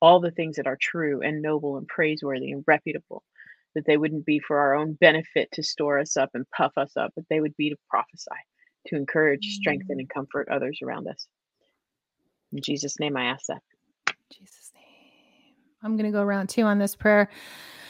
[0.01, 3.23] all the things that are true and noble and praiseworthy and reputable
[3.75, 6.95] that they wouldn't be for our own benefit to store us up and puff us
[6.97, 8.29] up but they would be to prophesy
[8.87, 9.99] to encourage strengthen mm.
[10.01, 11.27] and comfort others around us.
[12.51, 13.61] In jesus name i ask that.
[14.31, 14.62] Jesus
[15.83, 17.29] I'm going to go around two on this prayer.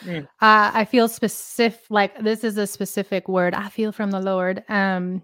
[0.04, 0.24] Mm.
[0.24, 4.62] Uh, I feel specific, like this is a specific word I feel from the Lord.
[4.68, 5.22] Um,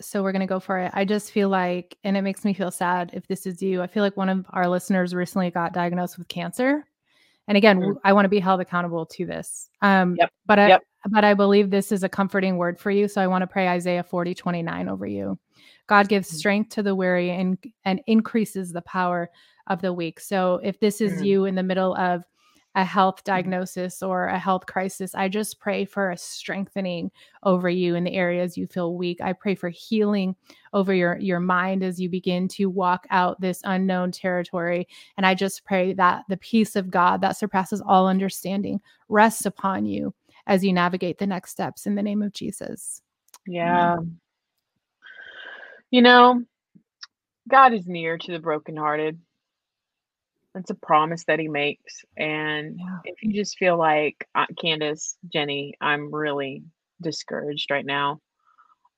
[0.00, 0.90] so we're going to go for it.
[0.94, 3.82] I just feel like, and it makes me feel sad if this is you.
[3.82, 6.86] I feel like one of our listeners recently got diagnosed with cancer.
[7.48, 7.96] And again, Mm.
[8.04, 9.68] I want to be held accountable to this.
[9.82, 10.30] Um, Yep.
[10.46, 10.82] but I, Yep.
[11.10, 13.08] but I believe this is a comforting word for you.
[13.08, 15.38] So I want to pray Isaiah 40, 29 over you.
[15.90, 16.34] God gives Mm.
[16.36, 19.28] strength to the weary and, and increases the power
[19.66, 20.20] of the weak.
[20.20, 21.26] So if this is Mm.
[21.26, 22.24] you in the middle of
[22.76, 27.10] a health diagnosis or a health crisis, I just pray for a strengthening
[27.42, 29.20] over you in the areas you feel weak.
[29.20, 30.36] I pray for healing
[30.72, 34.86] over your your mind as you begin to walk out this unknown territory.
[35.16, 39.84] And I just pray that the peace of God that surpasses all understanding rests upon
[39.86, 40.14] you
[40.46, 43.02] as you navigate the next steps in the name of Jesus.
[43.46, 43.96] Yeah.
[45.90, 46.42] You know,
[47.48, 49.18] God is near to the brokenhearted.
[50.54, 52.04] It's a promise that he makes.
[52.16, 52.98] And Yeah.
[53.04, 56.64] if you just feel like, uh, Candace, Jenny, I'm really
[57.00, 58.20] discouraged right now.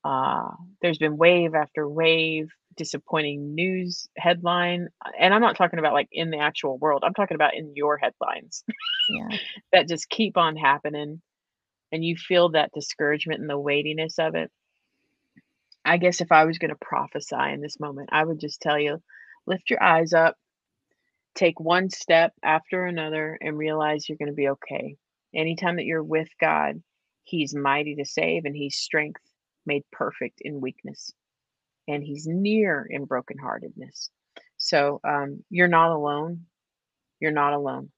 [0.03, 0.49] Uh,
[0.81, 4.89] there's been wave after wave, disappointing news headline.
[5.19, 7.97] And I'm not talking about like in the actual world, I'm talking about in your
[7.97, 8.63] headlines
[9.09, 9.37] Yeah.
[9.71, 11.21] that just keep on happening.
[11.91, 14.51] And you feel that discouragement and the weightiness of it.
[15.85, 18.79] I guess if I was going to prophesy in this moment, I would just tell
[18.79, 19.01] you
[19.45, 20.37] lift your eyes up,
[21.35, 24.95] take one step after another, and realize you're going to be okay.
[25.35, 26.81] Anytime that you're with God,
[27.23, 29.21] He's mighty to save and He's strength
[29.65, 31.11] made perfect in weakness.
[31.87, 34.09] And He's near in brokenheartedness.
[34.57, 36.45] So um, you're not alone.
[37.19, 37.91] You're not alone.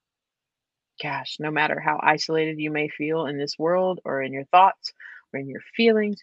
[1.01, 4.93] Gosh, no matter how isolated you may feel in this world or in your thoughts
[5.33, 6.21] or in your feelings,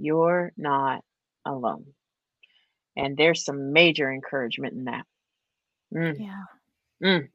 [0.00, 1.04] you're not
[1.44, 1.86] alone.
[2.96, 5.04] And there's some major encouragement in that.
[5.94, 6.42] Mm, Yeah.
[7.02, 7.28] mm.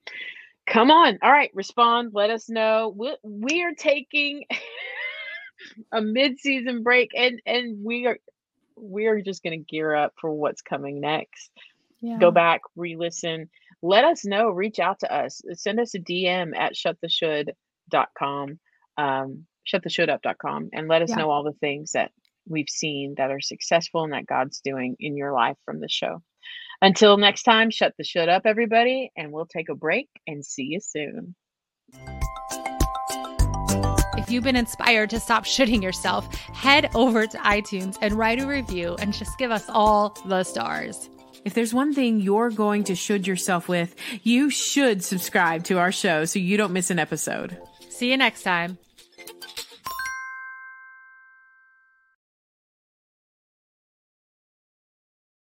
[0.68, 1.20] Come on.
[1.22, 2.12] All right, respond.
[2.14, 2.94] Let us know.
[2.96, 4.46] We, we are taking
[5.92, 8.18] a mid-season break and and we are
[8.76, 11.50] we are just going to gear up for what's coming next.
[12.02, 12.18] Yeah.
[12.20, 13.50] Go back, re-listen.
[13.82, 14.50] Let us know.
[14.50, 15.42] Reach out to us.
[15.54, 18.60] Send us a DM at shuttheshould.com,
[18.98, 21.16] um, shuttheshouldup.com, and let us Yeah.
[21.18, 22.12] know all the things that
[22.48, 26.22] we've seen that are successful and that God's doing in your life from the show.
[26.82, 30.64] Until next time, shut the should up, everybody, and we'll take a break and see
[30.64, 31.36] you soon.
[34.18, 38.48] If you've been inspired to stop shitting yourself, head over to iTunes and write a
[38.48, 41.10] review and just give us all the stars.
[41.44, 45.92] If there's one thing you're going to should yourself with, you should subscribe to our
[45.92, 47.58] show so you don't miss an episode.
[47.90, 48.80] See you next time.